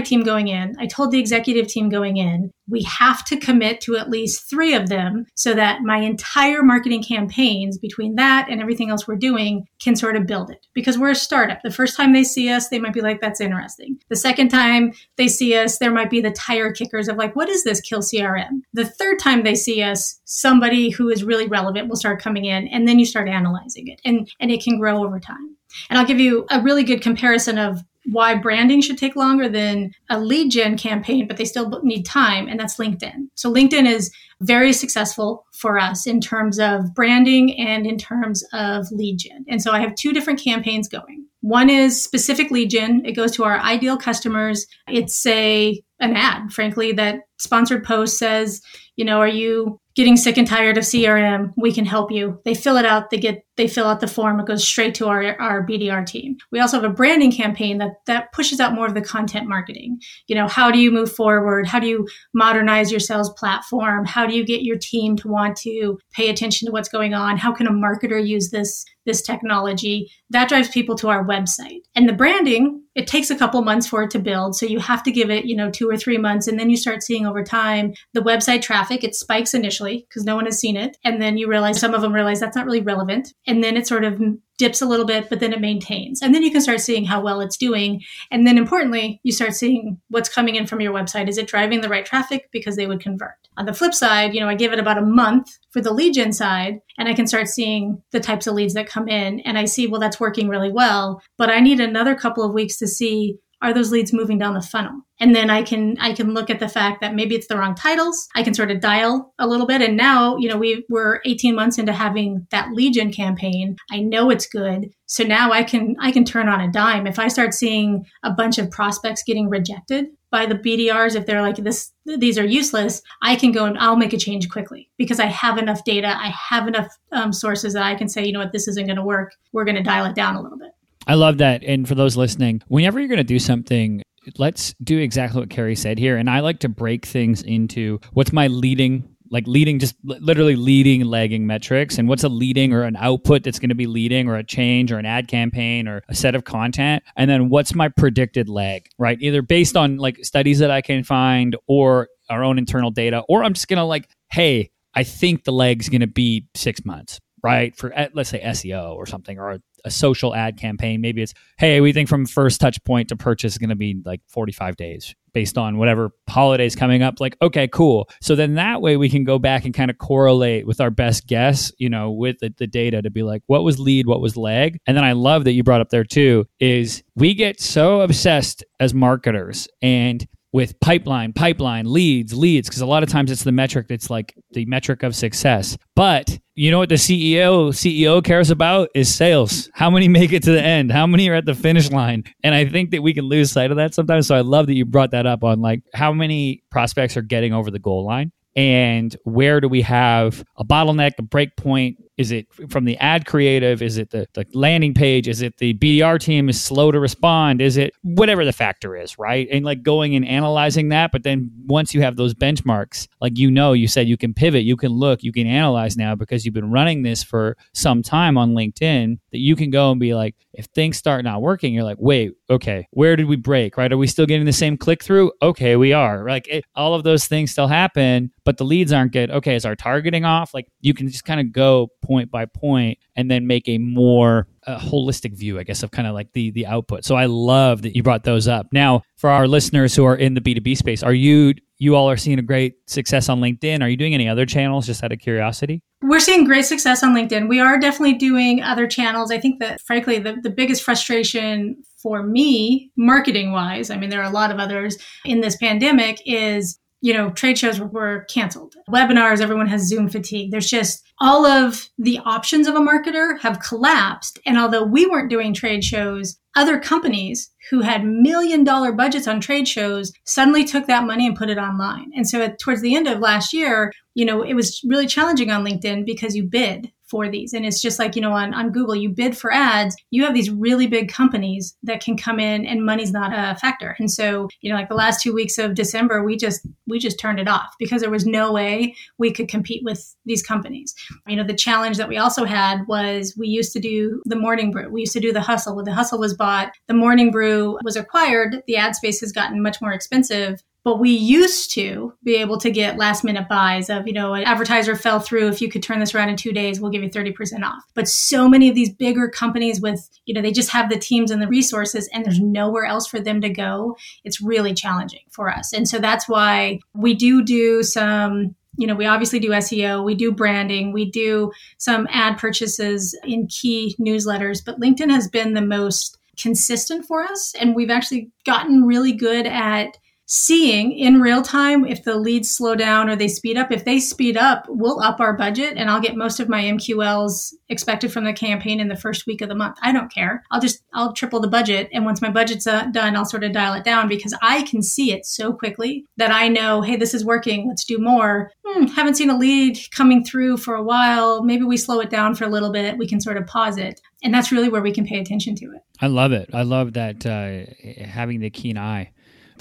team 0.00 0.22
going 0.22 0.48
in, 0.48 0.76
I 0.78 0.86
told 0.86 1.10
the 1.10 1.18
executive 1.18 1.66
team 1.66 1.88
going 1.88 2.18
in, 2.18 2.50
we 2.68 2.82
have 2.82 3.24
to 3.26 3.36
commit 3.36 3.80
to 3.82 3.96
at 3.96 4.10
least 4.10 4.48
three 4.48 4.74
of 4.74 4.88
them 4.88 5.26
so 5.34 5.54
that 5.54 5.82
my 5.82 5.98
entire 5.98 6.62
marketing 6.62 7.02
campaigns 7.02 7.76
between 7.78 8.14
that 8.16 8.46
and 8.48 8.60
everything 8.60 8.90
else 8.90 9.06
we're 9.06 9.16
doing 9.16 9.66
can 9.82 9.96
sort 9.96 10.16
of 10.16 10.26
build 10.26 10.50
it 10.50 10.66
because 10.74 10.98
we're 10.98 11.10
a 11.10 11.14
startup. 11.14 11.58
The 11.62 11.70
first 11.70 11.96
time 11.96 12.12
they 12.12 12.24
see 12.24 12.50
us, 12.50 12.68
they 12.68 12.78
might 12.78 12.94
be 12.94 13.00
like, 13.00 13.20
that's 13.20 13.40
interesting. 13.40 13.98
The 14.08 14.16
second 14.16 14.48
time 14.48 14.92
they 15.16 15.28
see 15.28 15.54
us, 15.56 15.78
there 15.78 15.92
might 15.92 16.10
be 16.10 16.20
the 16.20 16.30
tire 16.30 16.72
kickers 16.72 17.08
of 17.08 17.16
like, 17.16 17.34
what 17.34 17.48
is 17.48 17.64
this 17.64 17.80
kill 17.80 18.00
CRM? 18.00 18.62
The 18.72 18.86
third 18.86 19.18
time 19.18 19.42
they 19.42 19.54
see 19.54 19.82
us, 19.82 20.20
somebody 20.24 20.90
who 20.90 21.08
is 21.08 21.24
really 21.24 21.48
relevant 21.48 21.88
will 21.88 21.96
start 21.96 22.22
coming 22.22 22.44
in 22.44 22.68
and 22.68 22.86
then 22.86 22.98
you 22.98 23.06
start 23.06 23.28
analyzing 23.28 23.88
it 23.88 24.00
and, 24.04 24.30
and 24.40 24.50
it 24.50 24.62
can 24.62 24.78
grow 24.78 25.04
over 25.04 25.18
time. 25.20 25.56
And 25.90 25.98
I'll 25.98 26.06
give 26.06 26.20
you 26.20 26.46
a 26.50 26.60
really 26.60 26.84
good 26.84 27.02
comparison 27.02 27.58
of 27.58 27.82
why 28.06 28.34
branding 28.34 28.80
should 28.80 28.98
take 28.98 29.14
longer 29.14 29.48
than 29.48 29.92
a 30.10 30.18
lead 30.18 30.50
gen 30.50 30.76
campaign, 30.76 31.26
but 31.28 31.36
they 31.36 31.44
still 31.44 31.80
need 31.82 32.04
time, 32.04 32.48
and 32.48 32.58
that's 32.58 32.76
LinkedIn. 32.76 33.28
So 33.34 33.52
LinkedIn 33.52 33.86
is 33.86 34.12
very 34.40 34.72
successful 34.72 35.44
for 35.52 35.78
us 35.78 36.06
in 36.06 36.20
terms 36.20 36.58
of 36.58 36.94
branding 36.94 37.56
and 37.58 37.86
in 37.86 37.96
terms 37.96 38.44
of 38.52 38.86
lead 38.90 39.18
gen. 39.18 39.44
And 39.48 39.62
so 39.62 39.70
I 39.70 39.80
have 39.80 39.94
two 39.94 40.12
different 40.12 40.42
campaigns 40.42 40.88
going. 40.88 41.26
One 41.42 41.70
is 41.70 42.02
specific 42.02 42.50
lead 42.50 42.70
gen. 42.70 43.02
It 43.04 43.12
goes 43.12 43.32
to 43.32 43.44
our 43.44 43.58
ideal 43.60 43.96
customers. 43.96 44.66
It's 44.88 45.24
a 45.26 45.80
an 46.00 46.16
ad, 46.16 46.52
frankly, 46.52 46.92
that 46.92 47.20
sponsored 47.38 47.84
post 47.84 48.18
says, 48.18 48.60
you 48.96 49.04
know, 49.04 49.20
are 49.20 49.28
you 49.28 49.80
getting 49.94 50.16
sick 50.16 50.36
and 50.36 50.48
tired 50.48 50.78
of 50.78 50.84
CRM, 50.84 51.52
we 51.56 51.72
can 51.72 51.84
help 51.84 52.10
you. 52.10 52.40
They 52.44 52.54
fill 52.54 52.76
it 52.76 52.86
out, 52.86 53.10
they 53.10 53.18
get 53.18 53.44
they 53.56 53.68
fill 53.68 53.86
out 53.86 54.00
the 54.00 54.06
form, 54.06 54.40
it 54.40 54.46
goes 54.46 54.66
straight 54.66 54.94
to 54.96 55.06
our, 55.08 55.38
our 55.40 55.66
BDR 55.66 56.06
team. 56.06 56.36
We 56.50 56.60
also 56.60 56.80
have 56.80 56.90
a 56.90 56.94
branding 56.94 57.32
campaign 57.32 57.78
that 57.78 57.92
that 58.06 58.32
pushes 58.32 58.60
out 58.60 58.74
more 58.74 58.86
of 58.86 58.94
the 58.94 59.02
content 59.02 59.48
marketing. 59.48 60.00
You 60.26 60.36
know, 60.36 60.48
how 60.48 60.70
do 60.70 60.78
you 60.78 60.90
move 60.90 61.12
forward? 61.12 61.66
How 61.66 61.78
do 61.78 61.86
you 61.86 62.08
modernize 62.34 62.90
your 62.90 63.00
sales 63.00 63.30
platform? 63.34 64.04
How 64.04 64.26
do 64.26 64.34
you 64.34 64.44
get 64.44 64.62
your 64.62 64.78
team 64.78 65.16
to 65.16 65.28
want 65.28 65.56
to 65.58 65.98
pay 66.12 66.30
attention 66.30 66.66
to 66.66 66.72
what's 66.72 66.88
going 66.88 67.14
on? 67.14 67.36
How 67.36 67.52
can 67.52 67.66
a 67.66 67.72
marketer 67.72 68.26
use 68.26 68.50
this 68.50 68.84
this 69.04 69.20
technology? 69.20 70.10
That 70.30 70.48
drives 70.48 70.68
people 70.68 70.96
to 70.96 71.08
our 71.08 71.24
website. 71.24 71.80
And 71.94 72.08
the 72.08 72.14
branding, 72.14 72.82
it 72.94 73.06
takes 73.06 73.30
a 73.30 73.36
couple 73.36 73.62
months 73.62 73.86
for 73.86 74.02
it 74.02 74.10
to 74.10 74.18
build. 74.18 74.56
So 74.56 74.66
you 74.66 74.78
have 74.78 75.02
to 75.02 75.10
give 75.10 75.30
it, 75.30 75.44
you 75.44 75.56
know, 75.56 75.70
two 75.70 75.88
or 75.88 75.96
three 75.96 76.18
months 76.18 76.46
and 76.46 76.58
then 76.58 76.70
you 76.70 76.76
start 76.76 77.02
seeing 77.02 77.26
over 77.26 77.42
time 77.42 77.94
the 78.12 78.20
website 78.20 78.62
traffic, 78.62 79.02
it 79.02 79.14
spikes 79.14 79.54
initially 79.54 80.06
because 80.08 80.24
no 80.24 80.36
one 80.36 80.44
has 80.44 80.58
seen 80.58 80.76
it. 80.76 80.96
And 81.04 81.20
then 81.20 81.36
you 81.36 81.48
realize 81.48 81.80
some 81.80 81.94
of 81.94 82.02
them 82.02 82.12
realize 82.12 82.40
that's 82.40 82.56
not 82.56 82.66
really 82.66 82.80
relevant. 82.80 83.32
And 83.46 83.51
then 83.60 83.76
it 83.76 83.88
sort 83.88 84.04
of 84.04 84.22
dips 84.62 84.80
a 84.80 84.86
little 84.86 85.04
bit, 85.04 85.28
but 85.28 85.40
then 85.40 85.52
it 85.52 85.60
maintains. 85.60 86.22
And 86.22 86.32
then 86.32 86.44
you 86.44 86.52
can 86.52 86.60
start 86.60 86.80
seeing 86.80 87.04
how 87.04 87.20
well 87.20 87.40
it's 87.40 87.56
doing. 87.56 88.00
And 88.30 88.46
then 88.46 88.56
importantly, 88.56 89.20
you 89.24 89.32
start 89.32 89.54
seeing 89.54 90.00
what's 90.08 90.28
coming 90.28 90.54
in 90.54 90.68
from 90.68 90.80
your 90.80 90.92
website. 90.92 91.28
Is 91.28 91.36
it 91.36 91.48
driving 91.48 91.80
the 91.80 91.88
right 91.88 92.06
traffic 92.06 92.48
because 92.52 92.76
they 92.76 92.86
would 92.86 93.00
convert? 93.00 93.34
On 93.56 93.66
the 93.66 93.74
flip 93.74 93.92
side, 93.92 94.34
you 94.34 94.40
know, 94.40 94.48
I 94.48 94.54
give 94.54 94.72
it 94.72 94.78
about 94.78 94.98
a 94.98 95.02
month 95.02 95.58
for 95.70 95.80
the 95.80 95.92
lead 95.92 96.14
gen 96.14 96.32
side 96.32 96.78
and 96.96 97.08
I 97.08 97.14
can 97.14 97.26
start 97.26 97.48
seeing 97.48 98.00
the 98.12 98.20
types 98.20 98.46
of 98.46 98.54
leads 98.54 98.74
that 98.74 98.86
come 98.86 99.08
in 99.08 99.40
and 99.40 99.58
I 99.58 99.64
see, 99.64 99.88
well, 99.88 100.00
that's 100.00 100.20
working 100.20 100.48
really 100.48 100.70
well, 100.70 101.20
but 101.36 101.50
I 101.50 101.58
need 101.58 101.80
another 101.80 102.14
couple 102.14 102.44
of 102.44 102.54
weeks 102.54 102.78
to 102.78 102.86
see 102.86 103.38
are 103.62 103.72
those 103.72 103.92
leads 103.92 104.12
moving 104.12 104.38
down 104.38 104.54
the 104.54 104.60
funnel? 104.60 105.02
And 105.20 105.36
then 105.36 105.50
i 105.50 105.62
can 105.62 105.96
i 106.00 106.12
can 106.12 106.34
look 106.34 106.50
at 106.50 106.58
the 106.58 106.68
fact 106.68 107.00
that 107.00 107.14
maybe 107.14 107.36
it's 107.36 107.46
the 107.46 107.56
wrong 107.56 107.74
titles. 107.76 108.28
I 108.34 108.42
can 108.42 108.54
sort 108.54 108.72
of 108.72 108.80
dial 108.80 109.32
a 109.38 109.46
little 109.46 109.66
bit. 109.66 109.80
And 109.80 109.96
now 109.96 110.36
you 110.36 110.48
know 110.48 110.58
we 110.58 110.84
we're 110.90 111.20
18 111.24 111.54
months 111.54 111.78
into 111.78 111.92
having 111.92 112.46
that 112.50 112.72
lead 112.72 112.94
gen 112.94 113.12
campaign. 113.12 113.76
I 113.90 114.00
know 114.00 114.30
it's 114.30 114.46
good. 114.46 114.90
So 115.06 115.22
now 115.22 115.52
i 115.52 115.62
can 115.62 115.96
i 116.00 116.10
can 116.10 116.24
turn 116.24 116.48
on 116.48 116.60
a 116.60 116.72
dime. 116.72 117.06
If 117.06 117.18
i 117.18 117.28
start 117.28 117.54
seeing 117.54 118.04
a 118.24 118.32
bunch 118.32 118.58
of 118.58 118.70
prospects 118.70 119.22
getting 119.22 119.48
rejected 119.48 120.06
by 120.32 120.46
the 120.46 120.54
BDRs 120.56 121.14
if 121.14 121.26
they're 121.26 121.42
like 121.42 121.56
this 121.56 121.92
these 122.04 122.38
are 122.38 122.44
useless 122.44 123.00
I 123.20 123.36
can 123.36 123.52
go 123.52 123.66
and 123.66 123.78
I'll 123.78 123.96
make 123.96 124.14
a 124.14 124.18
change 124.18 124.48
quickly 124.48 124.90
because 124.98 125.20
I 125.20 125.26
have 125.26 125.58
enough 125.58 125.84
data. 125.84 126.08
I 126.08 126.32
have 126.50 126.66
enough 126.66 126.88
um, 127.12 127.32
sources 127.32 127.74
that 127.74 127.84
I 127.84 127.94
can 127.94 128.08
say 128.08 128.24
you 128.24 128.32
know 128.32 128.40
what 128.40 128.52
this 128.52 128.66
isn't 128.66 128.86
going 128.86 128.96
to 128.96 129.04
work. 129.04 129.34
We're 129.52 129.64
going 129.64 129.76
to 129.76 129.82
dial 129.82 130.06
it 130.06 130.16
down 130.16 130.34
a 130.34 130.42
little 130.42 130.58
bit 130.58 130.72
I 131.06 131.14
love 131.14 131.38
that. 131.38 131.62
And 131.64 131.86
for 131.86 131.94
those 131.94 132.16
listening, 132.16 132.62
whenever 132.68 132.98
you're 132.98 133.08
going 133.08 133.18
to 133.18 133.24
do 133.24 133.38
something, 133.38 134.02
let's 134.38 134.74
do 134.82 134.98
exactly 134.98 135.40
what 135.40 135.50
Carrie 135.50 135.76
said 135.76 135.98
here. 135.98 136.16
And 136.16 136.30
I 136.30 136.40
like 136.40 136.60
to 136.60 136.68
break 136.68 137.06
things 137.06 137.42
into 137.42 138.00
what's 138.12 138.32
my 138.32 138.46
leading 138.46 139.12
like 139.32 139.46
leading 139.46 139.78
just 139.78 139.96
literally 140.04 140.54
leading 140.54 141.04
lagging 141.04 141.46
metrics 141.46 141.98
and 141.98 142.06
what's 142.06 142.22
a 142.22 142.28
leading 142.28 142.72
or 142.72 142.82
an 142.82 142.94
output 142.96 143.42
that's 143.42 143.58
going 143.58 143.70
to 143.70 143.74
be 143.74 143.86
leading 143.86 144.28
or 144.28 144.36
a 144.36 144.44
change 144.44 144.92
or 144.92 144.98
an 144.98 145.06
ad 145.06 145.26
campaign 145.26 145.88
or 145.88 146.02
a 146.08 146.14
set 146.14 146.34
of 146.34 146.44
content 146.44 147.02
and 147.16 147.28
then 147.28 147.48
what's 147.48 147.74
my 147.74 147.88
predicted 147.88 148.48
lag 148.48 148.86
right 148.98 149.18
either 149.20 149.42
based 149.42 149.76
on 149.76 149.96
like 149.96 150.22
studies 150.22 150.58
that 150.58 150.70
i 150.70 150.82
can 150.82 151.02
find 151.02 151.56
or 151.66 152.08
our 152.28 152.44
own 152.44 152.58
internal 152.58 152.90
data 152.90 153.24
or 153.28 153.42
i'm 153.42 153.54
just 153.54 153.68
going 153.68 153.78
to 153.78 153.84
like 153.84 154.08
hey 154.30 154.70
i 154.94 155.02
think 155.02 155.44
the 155.44 155.52
lag's 155.52 155.88
going 155.88 156.02
to 156.02 156.06
be 156.06 156.46
six 156.54 156.84
months 156.84 157.18
right 157.42 157.74
for 157.74 157.92
let's 158.12 158.28
say 158.28 158.40
seo 158.40 158.94
or 158.94 159.06
something 159.06 159.38
or 159.38 159.58
a 159.84 159.90
social 159.90 160.34
ad 160.34 160.58
campaign. 160.58 161.00
Maybe 161.00 161.22
it's, 161.22 161.34
hey, 161.58 161.80
we 161.80 161.92
think 161.92 162.08
from 162.08 162.26
first 162.26 162.60
touch 162.60 162.82
point 162.84 163.08
to 163.08 163.16
purchase 163.16 163.52
is 163.52 163.58
going 163.58 163.70
to 163.70 163.76
be 163.76 164.00
like 164.04 164.20
45 164.28 164.76
days 164.76 165.14
based 165.32 165.56
on 165.56 165.78
whatever 165.78 166.10
holidays 166.28 166.76
coming 166.76 167.02
up. 167.02 167.20
Like, 167.20 167.36
okay, 167.40 167.66
cool. 167.68 168.08
So 168.20 168.34
then 168.34 168.54
that 168.54 168.82
way 168.82 168.96
we 168.96 169.08
can 169.08 169.24
go 169.24 169.38
back 169.38 169.64
and 169.64 169.72
kind 169.72 169.90
of 169.90 169.98
correlate 169.98 170.66
with 170.66 170.80
our 170.80 170.90
best 170.90 171.26
guess, 171.26 171.72
you 171.78 171.88
know, 171.88 172.10
with 172.10 172.38
the, 172.40 172.54
the 172.58 172.66
data 172.66 173.02
to 173.02 173.10
be 173.10 173.22
like, 173.22 173.42
what 173.46 173.64
was 173.64 173.78
lead, 173.78 174.06
what 174.06 174.20
was 174.20 174.36
lag? 174.36 174.78
And 174.86 174.96
then 174.96 175.04
I 175.04 175.12
love 175.12 175.44
that 175.44 175.52
you 175.52 175.64
brought 175.64 175.80
up 175.80 175.90
there 175.90 176.04
too, 176.04 176.46
is 176.60 177.02
we 177.14 177.34
get 177.34 177.60
so 177.60 178.02
obsessed 178.02 178.64
as 178.78 178.92
marketers 178.92 179.68
and 179.80 180.26
with 180.52 180.78
pipeline, 180.80 181.32
pipeline, 181.32 181.90
leads, 181.90 182.34
leads, 182.34 182.68
because 182.68 182.82
a 182.82 182.86
lot 182.86 183.02
of 183.02 183.08
times 183.08 183.30
it's 183.30 183.42
the 183.42 183.52
metric 183.52 183.88
that's 183.88 184.10
like 184.10 184.34
the 184.50 184.66
metric 184.66 185.02
of 185.02 185.16
success. 185.16 185.78
But 185.96 186.38
you 186.54 186.70
know 186.70 186.78
what 186.78 186.90
the 186.90 186.96
CEO 186.96 187.70
CEO 187.70 188.22
cares 188.22 188.50
about 188.50 188.88
is 188.94 189.14
sales. 189.14 189.70
How 189.72 189.88
many 189.90 190.08
make 190.08 190.32
it 190.32 190.42
to 190.44 190.52
the 190.52 190.62
end? 190.62 190.92
How 190.92 191.06
many 191.06 191.28
are 191.28 191.34
at 191.34 191.46
the 191.46 191.54
finish 191.54 191.90
line? 191.90 192.24
And 192.44 192.54
I 192.54 192.66
think 192.66 192.90
that 192.90 193.02
we 193.02 193.14
can 193.14 193.24
lose 193.24 193.50
sight 193.50 193.70
of 193.70 193.78
that 193.78 193.94
sometimes. 193.94 194.26
So 194.26 194.34
I 194.34 194.42
love 194.42 194.66
that 194.66 194.74
you 194.74 194.84
brought 194.84 195.12
that 195.12 195.26
up 195.26 195.44
on 195.44 195.60
like 195.60 195.82
how 195.94 196.12
many 196.12 196.62
prospects 196.70 197.16
are 197.16 197.22
getting 197.22 197.54
over 197.54 197.70
the 197.70 197.78
goal 197.78 198.04
line 198.04 198.32
and 198.54 199.16
where 199.24 199.60
do 199.60 199.68
we 199.68 199.82
have 199.82 200.44
a 200.58 200.64
bottleneck, 200.64 201.12
a 201.18 201.22
break 201.22 201.56
point? 201.56 201.96
Is 202.22 202.30
it 202.30 202.46
from 202.70 202.84
the 202.84 202.96
ad 202.98 203.26
creative? 203.26 203.82
Is 203.82 203.98
it 203.98 204.10
the, 204.10 204.26
the 204.32 204.46
landing 204.54 204.94
page? 204.94 205.28
Is 205.28 205.42
it 205.42 205.58
the 205.58 205.74
BDR 205.74 206.18
team 206.20 206.48
is 206.48 206.60
slow 206.60 206.92
to 206.92 207.00
respond? 207.00 207.60
Is 207.60 207.76
it 207.76 207.92
whatever 208.02 208.44
the 208.44 208.52
factor 208.52 208.96
is, 208.96 209.18
right? 209.18 209.48
And 209.50 209.64
like 209.64 209.82
going 209.82 210.14
and 210.14 210.26
analyzing 210.26 210.88
that. 210.90 211.10
But 211.10 211.24
then 211.24 211.50
once 211.66 211.92
you 211.94 212.02
have 212.02 212.16
those 212.16 212.32
benchmarks, 212.32 213.08
like 213.20 213.36
you 213.36 213.50
know, 213.50 213.72
you 213.72 213.88
said 213.88 214.06
you 214.06 214.16
can 214.16 214.32
pivot, 214.32 214.62
you 214.62 214.76
can 214.76 214.92
look, 214.92 215.22
you 215.22 215.32
can 215.32 215.46
analyze 215.46 215.96
now 215.96 216.14
because 216.14 216.44
you've 216.44 216.54
been 216.54 216.70
running 216.70 217.02
this 217.02 217.22
for 217.22 217.56
some 217.74 218.02
time 218.02 218.38
on 218.38 218.54
LinkedIn 218.54 219.18
that 219.32 219.38
you 219.38 219.56
can 219.56 219.70
go 219.70 219.90
and 219.90 219.98
be 219.98 220.14
like, 220.14 220.36
if 220.52 220.66
things 220.66 220.96
start 220.96 221.24
not 221.24 221.42
working, 221.42 221.74
you're 221.74 221.82
like, 221.82 221.96
wait, 221.98 222.32
okay, 222.50 222.86
where 222.90 223.16
did 223.16 223.26
we 223.26 223.36
break, 223.36 223.76
right? 223.76 223.92
Are 223.92 223.96
we 223.96 224.06
still 224.06 224.26
getting 224.26 224.46
the 224.46 224.52
same 224.52 224.76
click 224.76 225.02
through? 225.02 225.32
Okay, 225.40 225.76
we 225.76 225.92
are. 225.92 226.24
Like 226.28 226.46
it, 226.48 226.64
all 226.76 226.94
of 226.94 227.04
those 227.04 227.26
things 227.26 227.50
still 227.50 227.68
happen, 227.68 228.30
but 228.44 228.58
the 228.58 228.64
leads 228.64 228.92
aren't 228.92 229.12
good. 229.12 229.30
Okay, 229.30 229.56
is 229.56 229.64
our 229.64 229.74
targeting 229.74 230.24
off? 230.24 230.52
Like 230.54 230.68
you 230.80 230.94
can 230.94 231.08
just 231.08 231.24
kind 231.24 231.40
of 231.40 231.52
go 231.52 231.88
point 232.02 232.11
by 232.30 232.46
point 232.46 232.98
and 233.16 233.30
then 233.30 233.46
make 233.46 233.68
a 233.68 233.78
more 233.78 234.46
uh, 234.66 234.78
holistic 234.78 235.36
view, 235.36 235.58
I 235.58 235.62
guess, 235.62 235.82
of 235.82 235.90
kind 235.90 236.06
of 236.06 236.14
like 236.14 236.32
the 236.32 236.50
the 236.50 236.66
output. 236.66 237.04
So 237.04 237.16
I 237.16 237.26
love 237.26 237.82
that 237.82 237.96
you 237.96 238.02
brought 238.02 238.24
those 238.24 238.46
up. 238.46 238.66
Now, 238.72 239.02
for 239.16 239.30
our 239.30 239.48
listeners 239.48 239.96
who 239.96 240.04
are 240.04 240.16
in 240.16 240.34
the 240.34 240.40
B 240.40 240.54
two 240.54 240.60
B 240.60 240.74
space, 240.74 241.02
are 241.02 241.14
you 241.14 241.54
you 241.78 241.96
all 241.96 242.08
are 242.08 242.16
seeing 242.16 242.38
a 242.38 242.42
great 242.42 242.74
success 242.86 243.28
on 243.28 243.40
LinkedIn? 243.40 243.82
Are 243.82 243.88
you 243.88 243.96
doing 243.96 244.14
any 244.14 244.28
other 244.28 244.46
channels? 244.46 244.86
Just 244.86 245.02
out 245.02 245.12
of 245.12 245.18
curiosity. 245.18 245.82
We're 246.04 246.20
seeing 246.20 246.44
great 246.44 246.64
success 246.64 247.02
on 247.02 247.14
LinkedIn. 247.14 247.48
We 247.48 247.60
are 247.60 247.78
definitely 247.78 248.14
doing 248.14 248.60
other 248.62 248.88
channels. 248.88 249.30
I 249.30 249.38
think 249.38 249.60
that, 249.60 249.80
frankly, 249.80 250.18
the, 250.18 250.36
the 250.42 250.50
biggest 250.50 250.82
frustration 250.82 251.76
for 252.02 252.24
me, 252.24 252.90
marketing 252.96 253.52
wise, 253.52 253.88
I 253.88 253.96
mean, 253.96 254.10
there 254.10 254.20
are 254.20 254.28
a 254.28 254.34
lot 254.34 254.50
of 254.50 254.58
others 254.58 254.98
in 255.24 255.40
this 255.42 255.56
pandemic, 255.56 256.20
is 256.26 256.76
you 257.02 257.12
know, 257.12 257.30
trade 257.30 257.58
shows 257.58 257.80
were 257.80 258.24
canceled. 258.30 258.76
Webinars, 258.88 259.40
everyone 259.40 259.66
has 259.66 259.82
Zoom 259.88 260.08
fatigue. 260.08 260.52
There's 260.52 260.70
just 260.70 261.02
all 261.20 261.44
of 261.44 261.88
the 261.98 262.20
options 262.24 262.68
of 262.68 262.76
a 262.76 262.80
marketer 262.80 263.38
have 263.40 263.60
collapsed. 263.60 264.38
And 264.46 264.56
although 264.56 264.84
we 264.84 265.06
weren't 265.06 265.28
doing 265.28 265.52
trade 265.52 265.84
shows, 265.84 266.38
other 266.54 266.78
companies 266.78 267.50
who 267.70 267.80
had 267.80 268.04
million 268.04 268.62
dollar 268.62 268.92
budgets 268.92 269.26
on 269.26 269.40
trade 269.40 269.66
shows 269.66 270.12
suddenly 270.24 270.64
took 270.64 270.86
that 270.86 271.04
money 271.04 271.26
and 271.26 271.36
put 271.36 271.50
it 271.50 271.58
online. 271.58 272.12
And 272.14 272.28
so 272.28 272.48
towards 272.60 272.82
the 272.82 272.94
end 272.94 273.08
of 273.08 273.18
last 273.18 273.52
year, 273.52 273.92
you 274.14 274.24
know, 274.24 274.42
it 274.42 274.54
was 274.54 274.80
really 274.86 275.06
challenging 275.06 275.50
on 275.50 275.64
LinkedIn 275.64 276.06
because 276.06 276.36
you 276.36 276.44
bid 276.44 276.92
for 277.12 277.28
these. 277.28 277.52
And 277.52 277.66
it's 277.66 277.82
just 277.82 277.98
like, 277.98 278.16
you 278.16 278.22
know, 278.22 278.32
on, 278.32 278.54
on 278.54 278.72
Google, 278.72 278.96
you 278.96 279.10
bid 279.10 279.36
for 279.36 279.52
ads, 279.52 279.94
you 280.10 280.24
have 280.24 280.32
these 280.32 280.48
really 280.48 280.86
big 280.86 281.12
companies 281.12 281.76
that 281.82 282.02
can 282.02 282.16
come 282.16 282.40
in 282.40 282.64
and 282.64 282.86
money's 282.86 283.12
not 283.12 283.32
a 283.34 283.54
factor. 283.58 283.94
And 283.98 284.10
so, 284.10 284.48
you 284.62 284.70
know, 284.70 284.78
like 284.78 284.88
the 284.88 284.94
last 284.94 285.22
two 285.22 285.34
weeks 285.34 285.58
of 285.58 285.74
December, 285.74 286.24
we 286.24 286.38
just 286.38 286.66
we 286.86 286.98
just 286.98 287.20
turned 287.20 287.38
it 287.38 287.48
off 287.48 287.74
because 287.78 288.00
there 288.00 288.10
was 288.10 288.24
no 288.24 288.50
way 288.50 288.96
we 289.18 289.30
could 289.30 289.46
compete 289.46 289.84
with 289.84 290.16
these 290.24 290.42
companies. 290.42 290.94
You 291.26 291.36
know, 291.36 291.44
the 291.44 291.52
challenge 291.52 291.98
that 291.98 292.08
we 292.08 292.16
also 292.16 292.46
had 292.46 292.86
was 292.88 293.34
we 293.36 293.46
used 293.46 293.74
to 293.74 293.80
do 293.80 294.22
the 294.24 294.36
morning 294.36 294.70
brew. 294.70 294.88
We 294.90 295.00
used 295.00 295.12
to 295.12 295.20
do 295.20 295.34
the 295.34 295.42
hustle. 295.42 295.76
When 295.76 295.84
the 295.84 295.92
hustle 295.92 296.18
was 296.18 296.32
bought, 296.34 296.72
the 296.88 296.94
morning 296.94 297.30
brew 297.30 297.78
was 297.84 297.96
acquired, 297.96 298.62
the 298.66 298.76
ad 298.76 298.96
space 298.96 299.20
has 299.20 299.32
gotten 299.32 299.62
much 299.62 299.82
more 299.82 299.92
expensive. 299.92 300.62
But 300.84 300.98
we 300.98 301.10
used 301.10 301.72
to 301.74 302.12
be 302.24 302.36
able 302.36 302.58
to 302.58 302.70
get 302.70 302.98
last 302.98 303.22
minute 303.22 303.48
buys 303.48 303.88
of, 303.88 304.06
you 304.06 304.12
know, 304.12 304.34
an 304.34 304.42
advertiser 304.42 304.96
fell 304.96 305.20
through. 305.20 305.48
If 305.48 305.60
you 305.60 305.68
could 305.68 305.82
turn 305.82 306.00
this 306.00 306.14
around 306.14 306.30
in 306.30 306.36
two 306.36 306.52
days, 306.52 306.80
we'll 306.80 306.90
give 306.90 307.02
you 307.02 307.10
30% 307.10 307.62
off. 307.62 307.82
But 307.94 308.08
so 308.08 308.48
many 308.48 308.68
of 308.68 308.74
these 308.74 308.92
bigger 308.92 309.28
companies 309.28 309.80
with, 309.80 310.08
you 310.26 310.34
know, 310.34 310.42
they 310.42 310.50
just 310.52 310.70
have 310.70 310.90
the 310.90 310.98
teams 310.98 311.30
and 311.30 311.40
the 311.40 311.48
resources 311.48 312.08
and 312.12 312.24
there's 312.24 312.40
nowhere 312.40 312.84
else 312.84 313.06
for 313.06 313.20
them 313.20 313.40
to 313.42 313.48
go. 313.48 313.96
It's 314.24 314.40
really 314.40 314.74
challenging 314.74 315.22
for 315.30 315.48
us. 315.48 315.72
And 315.72 315.88
so 315.88 315.98
that's 315.98 316.28
why 316.28 316.80
we 316.94 317.14
do 317.14 317.44
do 317.44 317.82
some 317.82 318.54
you 318.76 318.86
know, 318.86 318.94
we 318.94 319.04
obviously 319.04 319.38
do 319.38 319.50
SEO, 319.50 320.02
we 320.02 320.14
do 320.14 320.32
branding, 320.32 320.92
we 320.92 321.10
do 321.10 321.52
some 321.76 322.06
ad 322.10 322.38
purchases 322.38 323.14
in 323.22 323.46
key 323.46 323.94
newsletters, 324.00 324.64
but 324.64 324.80
LinkedIn 324.80 325.10
has 325.10 325.28
been 325.28 325.52
the 325.52 325.60
most 325.60 326.18
consistent 326.38 327.04
for 327.04 327.22
us. 327.22 327.54
And 327.60 327.74
we've 327.74 327.90
actually 327.90 328.30
gotten 328.46 328.84
really 328.84 329.12
good 329.12 329.46
at 329.46 329.98
seeing 330.32 330.92
in 330.92 331.20
real 331.20 331.42
time 331.42 331.84
if 331.84 332.04
the 332.04 332.16
leads 332.16 332.50
slow 332.50 332.74
down 332.74 333.10
or 333.10 333.14
they 333.14 333.28
speed 333.28 333.58
up. 333.58 333.70
If 333.70 333.84
they 333.84 334.00
speed 334.00 334.38
up, 334.38 334.64
we'll 334.66 334.98
up 334.98 335.20
our 335.20 335.36
budget 335.36 335.74
and 335.76 335.90
I'll 335.90 336.00
get 336.00 336.16
most 336.16 336.40
of 336.40 336.48
my 336.48 336.62
MQLs 336.62 337.52
expected 337.68 338.10
from 338.10 338.24
the 338.24 338.32
campaign 338.32 338.80
in 338.80 338.88
the 338.88 338.96
first 338.96 339.26
week 339.26 339.42
of 339.42 339.50
the 339.50 339.54
month. 339.54 339.76
I 339.82 339.92
don't 339.92 340.10
care. 340.10 340.42
I'll 340.50 340.60
just, 340.60 340.82
I'll 340.94 341.12
triple 341.12 341.40
the 341.40 341.48
budget. 341.48 341.90
And 341.92 342.06
once 342.06 342.22
my 342.22 342.30
budget's 342.30 342.66
uh, 342.66 342.86
done, 342.92 343.14
I'll 343.14 343.26
sort 343.26 343.44
of 343.44 343.52
dial 343.52 343.74
it 343.74 343.84
down 343.84 344.08
because 344.08 344.34
I 344.40 344.62
can 344.62 344.82
see 344.82 345.12
it 345.12 345.26
so 345.26 345.52
quickly 345.52 346.06
that 346.16 346.30
I 346.30 346.48
know, 346.48 346.80
hey, 346.80 346.96
this 346.96 347.12
is 347.12 347.26
working. 347.26 347.68
Let's 347.68 347.84
do 347.84 347.98
more. 347.98 348.50
Hmm, 348.64 348.86
haven't 348.86 349.18
seen 349.18 349.28
a 349.28 349.36
lead 349.36 349.78
coming 349.94 350.24
through 350.24 350.56
for 350.56 350.74
a 350.74 350.82
while. 350.82 351.42
Maybe 351.42 351.64
we 351.64 351.76
slow 351.76 352.00
it 352.00 352.08
down 352.08 352.36
for 352.36 352.44
a 352.44 352.50
little 352.50 352.72
bit. 352.72 352.96
We 352.96 353.06
can 353.06 353.20
sort 353.20 353.36
of 353.36 353.46
pause 353.46 353.76
it. 353.76 354.00
And 354.22 354.32
that's 354.32 354.50
really 354.50 354.70
where 354.70 354.80
we 354.80 354.94
can 354.94 355.04
pay 355.04 355.18
attention 355.18 355.56
to 355.56 355.66
it. 355.66 355.82
I 356.00 356.06
love 356.06 356.32
it. 356.32 356.48
I 356.54 356.62
love 356.62 356.94
that 356.94 357.26
uh, 357.26 358.06
having 358.06 358.40
the 358.40 358.48
keen 358.48 358.78
eye 358.78 359.12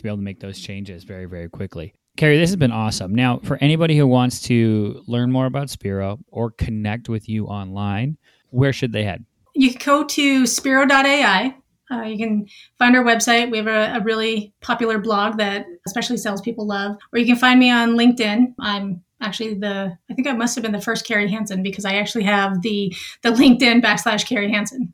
to 0.02 0.04
be 0.04 0.10
able 0.10 0.18
to 0.18 0.24
make 0.24 0.40
those 0.40 0.60
changes 0.60 1.04
very, 1.04 1.26
very 1.26 1.50
quickly. 1.50 1.94
Carrie, 2.18 2.38
this 2.38 2.50
has 2.50 2.58
been 2.58 2.72
awesome. 2.72 3.16
Now, 3.16 3.40
for 3.44 3.58
anybody 3.62 3.98
who 3.98 4.06
wants 4.06 4.42
to 4.44 5.02
learn 5.08 5.32
more 5.32 5.46
about 5.46 5.70
Spiro 5.70 6.20
or 6.28 6.52
connect 6.52 7.08
with 7.08 7.30
you 7.30 7.46
online, 7.48 8.18
where 8.50 8.74
should 8.74 8.92
they 8.92 9.04
head? 9.04 9.26
You 9.56 9.72
can 9.72 9.82
go 9.84 10.04
to 10.04 10.46
spiro.ai. 10.46 11.56
Uh, 11.90 12.04
you 12.04 12.18
can 12.18 12.48
find 12.80 12.96
our 12.96 13.04
website. 13.04 13.52
We 13.52 13.58
have 13.58 13.68
a, 13.68 13.98
a, 13.98 14.04
really 14.04 14.54
popular 14.62 14.98
blog 14.98 15.38
that 15.38 15.66
especially 15.86 16.18
salespeople 16.18 16.66
love. 16.66 16.96
Or 17.12 17.20
you 17.20 17.26
can 17.26 17.36
find 17.36 17.60
me 17.60 17.70
on 17.70 17.98
LinkedIn. 17.98 18.54
I'm 18.60 19.04
actually 19.20 19.56
the 19.56 19.98
I 20.10 20.14
think 20.14 20.28
I 20.28 20.32
must 20.32 20.56
have 20.56 20.64
been 20.64 20.72
the 20.72 20.82
first 20.82 21.06
Carrie 21.06 21.30
Hansen 21.30 21.62
because 21.64 21.84
I 21.84 21.96
actually 21.96 22.24
have 22.24 22.62
the 22.62 22.96
the 23.24 23.32
LinkedIn 23.32 23.84
backslash 23.84 24.26
Carrie 24.26 24.52
Hansen. 24.52 24.94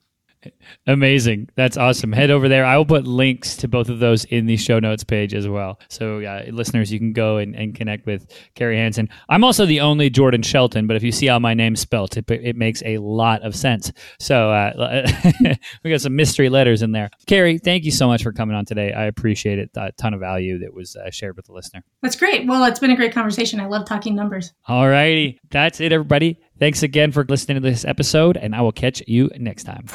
Amazing. 0.86 1.50
That's 1.56 1.78
awesome. 1.78 2.12
Head 2.12 2.32
over 2.32 2.48
there. 2.48 2.66
I 2.66 2.78
will 2.78 2.86
put 2.86 3.06
links 3.06 3.58
to 3.58 3.68
both 3.68 3.90
of 3.90 4.00
those 4.00 4.26
in 4.26 4.46
the 4.46 4.58
show 4.58 4.80
notes 4.80 5.04
page 5.04 5.34
as 5.34 5.48
well. 5.48 5.80
So, 5.90 6.22
uh, 6.22 6.44
listeners, 6.52 6.92
you 6.92 7.00
can 7.00 7.14
go 7.14 7.38
and, 7.38 7.56
and 7.56 7.76
connect 7.76 8.06
with 8.06 8.28
Carrie 8.56 8.78
Hansen. 8.78 9.10
I'm 9.30 9.44
also 9.44 9.66
the 9.66 9.82
only 9.82 10.10
Jordan 10.10 10.44
Shelton, 10.44 10.88
but 10.88 10.96
if 10.96 11.04
you 11.04 11.12
see 11.12 11.28
how 11.28 11.40
my 11.40 11.54
name's 11.54 11.80
spelt, 11.80 12.18
it, 12.18 12.30
it 12.30 12.56
makes 12.56 12.82
a 12.86 13.00
lot 13.00 13.42
of 13.42 13.56
sense. 13.56 13.92
So, 14.20 14.52
uh, 14.52 15.08
we 15.84 15.92
got 15.92 16.02
some 16.02 16.16
mystery 16.16 16.50
letters 16.50 16.82
in 16.82 16.92
there. 16.92 17.10
Carrie, 17.26 17.58
thank 17.58 17.84
you 17.84 17.92
so 17.92 18.08
much 18.08 18.24
for 18.24 18.32
coming 18.32 18.56
on 18.56 18.66
today. 18.66 18.94
I 18.94 19.06
appreciate 19.06 19.60
it. 19.60 19.72
A 19.76 19.92
ton 19.94 20.14
of 20.14 20.20
value 20.20 20.60
that 20.60 20.74
was 20.74 20.96
uh, 20.96 21.10
shared 21.12 21.36
with 21.36 21.48
the 21.48 21.54
listener. 21.54 21.84
That's 22.02 22.16
great. 22.16 22.48
Well, 22.48 22.64
it's 22.66 22.80
been 22.80 22.92
a 22.92 22.96
great 22.96 23.14
conversation. 23.14 23.60
I 23.60 23.66
love 23.66 23.86
talking 23.86 24.16
numbers. 24.16 24.54
All 24.68 24.88
righty. 24.88 25.40
That's 25.50 25.82
it, 25.82 25.92
everybody. 25.92 26.40
Thanks 26.60 26.84
again 26.84 27.12
for 27.12 27.24
listening 27.24 27.62
to 27.62 27.62
this 27.62 27.86
episode, 27.86 28.38
and 28.38 28.56
I 28.56 28.62
will 28.62 28.72
catch 28.72 29.04
you 29.08 29.30
next 29.38 29.64
time. 29.66 29.86